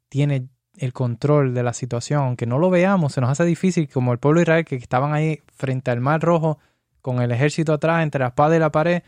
tiene 0.09 0.49
el 0.77 0.93
control 0.93 1.53
de 1.53 1.63
la 1.63 1.73
situación, 1.73 2.21
aunque 2.23 2.45
no 2.45 2.59
lo 2.59 2.69
veamos, 2.69 3.13
se 3.13 3.21
nos 3.21 3.29
hace 3.29 3.45
difícil, 3.45 3.87
como 3.87 4.11
el 4.11 4.19
pueblo 4.19 4.39
de 4.39 4.43
Israel 4.43 4.65
que 4.65 4.75
estaban 4.75 5.13
ahí 5.13 5.41
frente 5.53 5.91
al 5.91 6.01
mar 6.01 6.21
rojo, 6.21 6.59
con 7.01 7.21
el 7.21 7.31
ejército 7.31 7.73
atrás, 7.73 8.03
entre 8.03 8.19
la 8.19 8.27
espada 8.27 8.55
y 8.55 8.59
la 8.59 8.71
pared, 8.71 9.03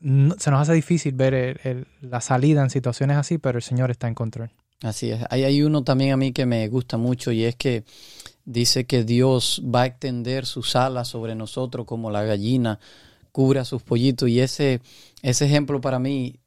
se 0.00 0.50
nos 0.50 0.60
hace 0.60 0.72
difícil 0.72 1.14
ver 1.14 1.86
la 2.00 2.20
salida 2.20 2.62
en 2.62 2.70
situaciones 2.70 3.16
así, 3.16 3.38
pero 3.38 3.58
el 3.58 3.62
Señor 3.62 3.90
está 3.90 4.08
en 4.08 4.14
control. 4.14 4.50
Así 4.82 5.10
es. 5.10 5.20
hay 5.30 5.62
uno 5.62 5.84
también 5.84 6.12
a 6.12 6.16
mí 6.16 6.32
que 6.32 6.44
me 6.44 6.66
gusta 6.68 6.96
mucho 6.96 7.30
y 7.30 7.44
es 7.44 7.54
que 7.54 7.84
dice 8.44 8.84
que 8.84 9.04
Dios 9.04 9.62
va 9.64 9.82
a 9.82 9.86
extender 9.86 10.46
sus 10.46 10.74
alas 10.74 11.08
sobre 11.08 11.34
nosotros 11.34 11.86
como 11.86 12.10
la 12.10 12.24
gallina 12.24 12.80
cubre 13.32 13.60
a 13.60 13.64
sus 13.64 13.82
pollitos. 13.82 14.28
Y 14.28 14.40
ese, 14.40 14.80
ese 15.22 15.46
ejemplo 15.46 15.80
para 15.80 15.98
mí, 15.98 16.38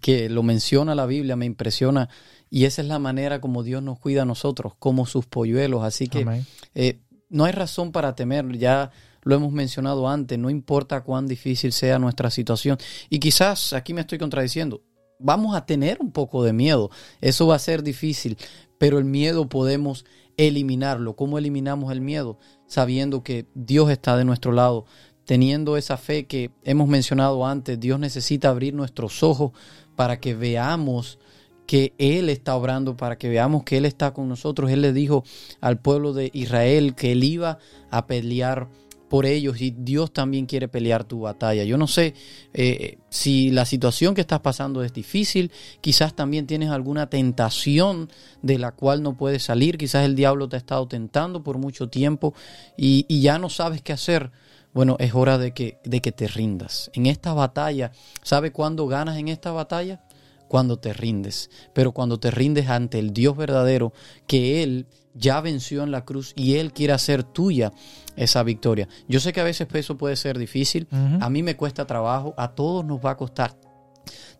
que 0.00 0.28
lo 0.28 0.42
menciona 0.42 0.94
la 0.94 1.06
Biblia, 1.06 1.34
me 1.34 1.46
impresiona. 1.46 2.08
Y 2.50 2.64
esa 2.64 2.82
es 2.82 2.88
la 2.88 2.98
manera 2.98 3.40
como 3.40 3.62
Dios 3.62 3.82
nos 3.82 3.98
cuida 3.98 4.22
a 4.22 4.26
nosotros, 4.26 4.74
como 4.78 5.06
sus 5.06 5.26
polluelos. 5.26 5.82
Así 5.82 6.06
que 6.08 6.44
eh, 6.74 7.00
no 7.28 7.44
hay 7.44 7.52
razón 7.52 7.90
para 7.90 8.14
temer. 8.14 8.46
Ya 8.58 8.92
lo 9.22 9.34
hemos 9.34 9.52
mencionado 9.52 10.08
antes, 10.08 10.38
no 10.38 10.50
importa 10.50 11.02
cuán 11.02 11.26
difícil 11.26 11.72
sea 11.72 11.98
nuestra 11.98 12.30
situación. 12.30 12.78
Y 13.10 13.18
quizás 13.18 13.72
aquí 13.72 13.92
me 13.92 14.02
estoy 14.02 14.18
contradiciendo 14.18 14.82
vamos 15.18 15.56
a 15.56 15.66
tener 15.66 15.98
un 16.00 16.12
poco 16.12 16.42
de 16.42 16.52
miedo. 16.52 16.90
Eso 17.20 17.46
va 17.46 17.56
a 17.56 17.60
ser 17.60 17.82
difícil, 17.82 18.36
pero 18.78 18.98
el 18.98 19.04
miedo 19.04 19.48
podemos 19.48 20.04
eliminarlo. 20.36 21.16
¿Cómo 21.16 21.38
eliminamos 21.38 21.92
el 21.92 22.00
miedo? 22.00 22.38
Sabiendo 22.66 23.22
que 23.22 23.46
Dios 23.54 23.90
está 23.90 24.16
de 24.16 24.24
nuestro 24.24 24.52
lado, 24.52 24.86
teniendo 25.24 25.76
esa 25.76 25.96
fe 25.96 26.26
que 26.26 26.50
hemos 26.64 26.88
mencionado 26.88 27.46
antes. 27.46 27.78
Dios 27.80 27.98
necesita 27.98 28.48
abrir 28.48 28.74
nuestros 28.74 29.22
ojos 29.22 29.52
para 29.94 30.20
que 30.20 30.34
veamos 30.34 31.18
que 31.66 31.94
Él 31.98 32.28
está 32.28 32.54
obrando, 32.54 32.96
para 32.96 33.18
que 33.18 33.28
veamos 33.28 33.64
que 33.64 33.76
Él 33.76 33.84
está 33.84 34.12
con 34.12 34.28
nosotros. 34.28 34.70
Él 34.70 34.82
le 34.82 34.92
dijo 34.92 35.24
al 35.60 35.78
pueblo 35.78 36.12
de 36.12 36.30
Israel 36.32 36.94
que 36.94 37.12
Él 37.12 37.24
iba 37.24 37.58
a 37.90 38.06
pelear 38.06 38.68
por 39.08 39.26
ellos 39.26 39.60
y 39.60 39.70
Dios 39.70 40.12
también 40.12 40.46
quiere 40.46 40.68
pelear 40.68 41.04
tu 41.04 41.20
batalla. 41.20 41.64
Yo 41.64 41.78
no 41.78 41.86
sé 41.86 42.14
eh, 42.52 42.98
si 43.08 43.50
la 43.50 43.64
situación 43.64 44.14
que 44.14 44.20
estás 44.20 44.40
pasando 44.40 44.82
es 44.82 44.92
difícil, 44.92 45.52
quizás 45.80 46.14
también 46.14 46.46
tienes 46.46 46.70
alguna 46.70 47.08
tentación 47.08 48.10
de 48.42 48.58
la 48.58 48.72
cual 48.72 49.02
no 49.02 49.16
puedes 49.16 49.44
salir, 49.44 49.78
quizás 49.78 50.04
el 50.04 50.16
diablo 50.16 50.48
te 50.48 50.56
ha 50.56 50.58
estado 50.58 50.86
tentando 50.88 51.42
por 51.42 51.58
mucho 51.58 51.88
tiempo 51.88 52.34
y, 52.76 53.04
ya 53.20 53.38
no 53.38 53.48
sabes 53.48 53.82
qué 53.82 53.92
hacer. 53.92 54.30
Bueno, 54.72 54.96
es 54.98 55.14
hora 55.14 55.38
de 55.38 55.52
que, 55.52 55.78
de 55.84 56.02
que 56.02 56.12
te 56.12 56.28
rindas. 56.28 56.90
En 56.92 57.06
esta 57.06 57.32
batalla, 57.32 57.92
¿sabe 58.22 58.52
cuándo 58.52 58.86
ganas 58.86 59.16
en 59.16 59.28
esta 59.28 59.50
batalla? 59.50 60.02
Cuando 60.48 60.78
te 60.78 60.92
rindes. 60.92 61.50
Pero 61.72 61.92
cuando 61.92 62.20
te 62.20 62.30
rindes 62.30 62.68
ante 62.68 62.98
el 62.98 63.14
Dios 63.14 63.36
verdadero, 63.36 63.94
que 64.26 64.62
Él 64.62 64.86
ya 65.16 65.40
venció 65.40 65.82
en 65.82 65.90
la 65.90 66.04
cruz 66.04 66.32
y 66.36 66.56
Él 66.56 66.72
quiere 66.72 66.92
hacer 66.92 67.24
tuya 67.24 67.72
esa 68.16 68.42
victoria. 68.42 68.88
Yo 69.08 69.20
sé 69.20 69.32
que 69.32 69.40
a 69.40 69.44
veces 69.44 69.68
eso 69.72 69.98
puede 69.98 70.16
ser 70.16 70.38
difícil, 70.38 70.88
a 71.20 71.28
mí 71.30 71.42
me 71.42 71.56
cuesta 71.56 71.86
trabajo, 71.86 72.34
a 72.36 72.54
todos 72.54 72.84
nos 72.84 73.04
va 73.04 73.10
a 73.10 73.16
costar 73.16 73.56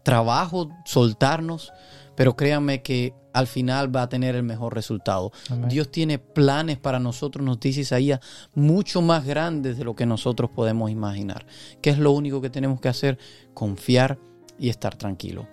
trabajo 0.07 0.71
soltarnos, 0.85 1.73
pero 2.15 2.37
créanme 2.37 2.81
que 2.81 3.13
al 3.33 3.49
final 3.49 3.95
va 3.95 4.03
a 4.03 4.09
tener 4.09 4.37
el 4.37 4.45
mejor 4.45 4.73
resultado. 4.73 5.33
Dios 5.69 5.91
tiene 5.91 6.21
planes 6.21 6.79
para 6.79 7.01
nosotros, 7.01 7.45
nos 7.45 7.59
dice 7.59 7.81
Isaías, 7.81 8.21
mucho 8.55 9.03
más 9.03 9.27
grandes 9.27 9.77
de 9.77 9.85
lo 9.85 9.97
que 9.97 10.07
nosotros 10.07 10.51
podemos 10.55 10.93
imaginar. 10.93 11.45
¿Qué 11.83 11.91
es 11.91 11.99
lo 11.99 12.13
único 12.13 12.41
que 12.41 12.51
tenemos 12.51 12.81
que 12.81 12.89
hacer? 12.89 13.19
Confiar 13.53 14.21
y 14.61 14.69
estar 14.69 14.95
tranquilo. 14.95 15.49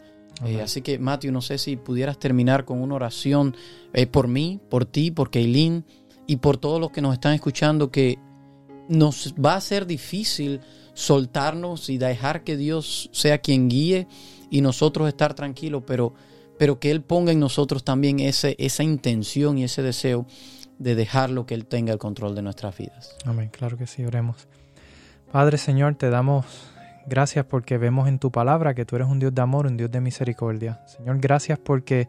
Eh, 0.46 0.62
así 0.62 0.82
que, 0.82 1.00
Matthew, 1.00 1.32
no 1.32 1.42
sé 1.42 1.58
si 1.58 1.76
pudieras 1.76 2.18
terminar 2.18 2.66
con 2.66 2.82
una 2.82 2.96
oración 2.96 3.56
eh, 3.94 4.08
por 4.08 4.28
mí, 4.28 4.60
por 4.70 4.86
ti, 4.86 5.12
por 5.12 5.30
Kaylin 5.30 5.86
y 6.28 6.38
por 6.38 6.58
todos 6.58 6.80
los 6.80 6.92
que 6.92 7.02
nos 7.02 7.14
están 7.14 7.34
escuchando, 7.34 7.92
que 7.92 8.18
nos 8.90 9.34
va 9.34 9.56
a 9.56 9.62
ser 9.62 9.86
difícil 9.86 10.62
soltarnos 10.94 11.90
y 11.90 11.98
dejar 11.98 12.44
que 12.44 12.58
Dios 12.58 13.10
sea 13.14 13.40
quien 13.40 13.70
guíe 13.70 14.08
y 14.50 14.62
nosotros 14.62 15.08
estar 15.08 15.34
tranquilos, 15.34 15.84
pero, 15.86 16.14
pero 16.58 16.80
que 16.80 16.92
Él 16.92 17.02
ponga 17.02 17.32
en 17.32 17.40
nosotros 17.40 17.84
también 17.84 18.20
ese, 18.20 18.56
esa 18.60 18.84
intención 18.84 19.58
y 19.58 19.64
ese 19.64 19.82
deseo 19.82 20.26
de 20.78 20.96
dejarlo 20.96 21.46
que 21.46 21.54
Él 21.54 21.66
tenga 21.66 21.94
el 21.94 22.00
control 22.00 22.36
de 22.36 22.42
nuestras 22.42 22.78
vidas. 22.78 23.16
Amén, 23.26 23.50
claro 23.52 23.78
que 23.78 23.88
sí, 23.88 24.04
oremos. 24.04 24.48
Padre 25.32 25.58
Señor, 25.58 25.96
te 25.96 26.10
damos 26.10 26.46
Gracias 27.06 27.46
porque 27.46 27.78
vemos 27.78 28.08
en 28.08 28.20
tu 28.20 28.32
palabra 28.32 28.74
que 28.74 28.86
tú 28.86 28.96
eres 28.96 29.08
un 29.08 29.20
Dios 29.20 29.34
de 29.36 29.42
amor, 29.42 29.68
un 29.68 29.76
Dios 29.76 29.92
de 29.92 30.00
misericordia. 30.00 30.82
Señor, 30.88 31.20
gracias 31.20 31.60
porque 31.60 32.08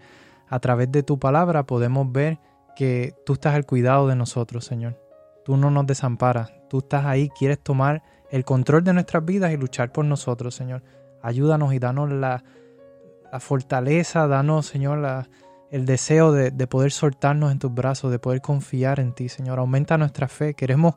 a 0.48 0.60
través 0.60 0.90
de 0.92 1.02
tu 1.02 1.18
palabra 1.18 1.64
podemos 1.64 2.10
ver 2.12 2.38
que 2.76 3.14
tú 3.26 3.34
estás 3.34 3.54
al 3.54 3.66
cuidado 3.66 4.06
de 4.06 4.14
nosotros, 4.14 4.64
Señor. 4.64 5.00
Tú 5.44 5.56
no 5.56 5.70
nos 5.70 5.86
desamparas, 5.86 6.52
tú 6.68 6.78
estás 6.78 7.04
ahí, 7.06 7.28
quieres 7.28 7.58
tomar 7.58 8.02
el 8.30 8.44
control 8.44 8.84
de 8.84 8.92
nuestras 8.92 9.24
vidas 9.24 9.52
y 9.52 9.56
luchar 9.56 9.92
por 9.92 10.04
nosotros, 10.04 10.54
Señor. 10.54 10.82
Ayúdanos 11.22 11.74
y 11.74 11.78
danos 11.78 12.10
la, 12.10 12.44
fortaleza, 13.40 14.28
danos, 14.28 14.66
Señor, 14.66 15.26
el 15.70 15.86
deseo 15.86 16.30
de, 16.30 16.52
de 16.52 16.66
poder 16.68 16.92
soltarnos 16.92 17.50
en 17.50 17.58
tus 17.58 17.74
brazos, 17.74 18.12
de 18.12 18.20
poder 18.20 18.40
confiar 18.40 19.00
en 19.00 19.12
ti, 19.12 19.28
Señor. 19.28 19.58
Aumenta 19.58 19.98
nuestra 19.98 20.28
fe. 20.28 20.54
Queremos 20.54 20.94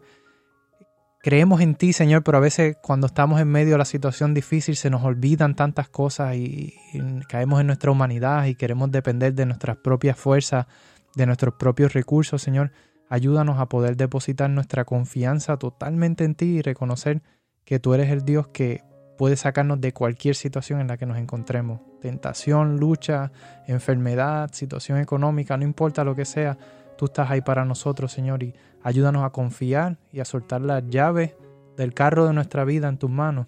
creemos 1.21 1.61
en 1.61 1.75
ti, 1.75 1.93
Señor, 1.93 2.23
pero 2.23 2.37
a 2.37 2.41
veces 2.41 2.77
cuando 2.81 3.07
estamos 3.07 3.39
en 3.41 3.47
medio 3.47 3.73
de 3.73 3.77
la 3.77 3.85
situación 3.85 4.33
difícil 4.33 4.75
se 4.75 4.89
nos 4.89 5.03
olvidan 5.03 5.55
tantas 5.55 5.89
cosas 5.89 6.35
y, 6.35 6.73
caemos 7.27 7.59
en 7.61 7.67
nuestra 7.67 7.91
humanidad 7.91 8.45
y 8.45 8.55
queremos 8.55 8.91
depender 8.91 9.33
de 9.33 9.45
nuestras 9.45 9.77
propias 9.77 10.17
fuerzas, 10.17 10.67
de 11.15 11.25
nuestros 11.25 11.55
propios 11.55 11.93
recursos, 11.93 12.41
Señor. 12.41 12.71
Ayúdanos 13.09 13.59
a 13.59 13.67
poder 13.67 13.95
depositar 13.95 14.49
nuestra 14.49 14.85
confianza 14.85 15.57
totalmente 15.57 16.23
en 16.23 16.35
ti 16.35 16.45
y 16.57 16.61
reconocer 16.61 17.21
que 17.63 17.79
tú 17.79 17.93
eres 17.93 18.09
el 18.11 18.23
Dios 18.23 18.47
que 18.49 18.83
puede 19.17 19.35
sacarnos 19.35 19.81
de 19.81 19.93
cualquier 19.93 20.35
situación 20.35 20.79
en 20.79 20.87
la 20.87 20.97
que 20.97 21.05
nos 21.05 21.17
encontremos. 21.17 21.81
Tentación, 22.01 22.77
lucha, 22.77 23.31
enfermedad, 23.65 24.51
situación 24.53 24.99
económica, 24.99 25.57
no 25.57 25.63
importa 25.63 26.03
lo 26.03 26.15
que 26.15 26.25
sea, 26.25 26.57
tú 26.97 27.05
estás 27.05 27.29
ahí 27.29 27.41
para 27.41 27.65
nosotros, 27.65 28.11
Señor, 28.11 28.43
y 28.43 28.53
ayúdanos 28.83 29.23
a 29.23 29.29
confiar 29.29 29.97
y 30.11 30.19
a 30.19 30.25
soltar 30.25 30.61
las 30.61 30.83
llaves 30.87 31.35
del 31.77 31.93
carro 31.93 32.25
de 32.25 32.33
nuestra 32.33 32.65
vida 32.65 32.89
en 32.89 32.97
tus 32.97 33.09
manos 33.09 33.47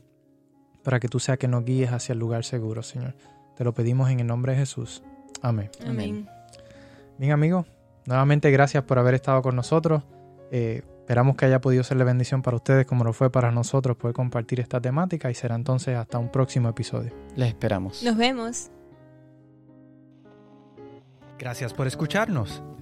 para 0.84 1.00
que 1.00 1.08
tú 1.08 1.20
seas 1.20 1.38
que 1.38 1.48
nos 1.48 1.66
guíes 1.66 1.92
hacia 1.92 2.14
el 2.14 2.20
lugar 2.20 2.44
seguro, 2.44 2.84
Señor. 2.84 3.16
Te 3.56 3.64
lo 3.64 3.74
pedimos 3.74 4.10
en 4.10 4.22
el 4.22 4.28
nombre 4.28 4.54
de 4.54 4.60
Jesús. 4.60 5.04
Amén. 5.42 5.70
Amén. 5.86 6.30
Bien, 7.18 7.32
amigos, 7.34 7.66
nuevamente 8.06 8.50
gracias 8.52 8.84
por 8.84 9.00
haber 9.00 9.16
estado 9.16 9.42
con 9.42 9.56
nosotros. 9.56 10.04
Eh, 10.52 10.84
esperamos 11.00 11.36
que 11.36 11.46
haya 11.46 11.60
podido 11.60 11.84
ser 11.84 11.98
de 11.98 12.04
bendición 12.06 12.42
para 12.42 12.56
ustedes 12.56 12.86
como 12.86 13.04
lo 13.04 13.14
fue 13.14 13.32
para 13.32 13.52
nosotros 13.52 13.98
poder 13.98 14.16
compartir 14.16 14.60
esta 14.60 14.80
temática 14.80 15.30
y 15.30 15.34
será 15.34 15.56
entonces 15.56 15.98
hasta 15.98 16.18
un 16.18 16.32
próximo 16.32 16.70
episodio. 16.70 17.12
Les 17.36 17.50
esperamos. 17.50 18.04
Nos 18.04 18.16
vemos. 18.16 18.72
Gracias 21.38 21.74
por 21.74 21.88
escucharnos. 21.88 22.62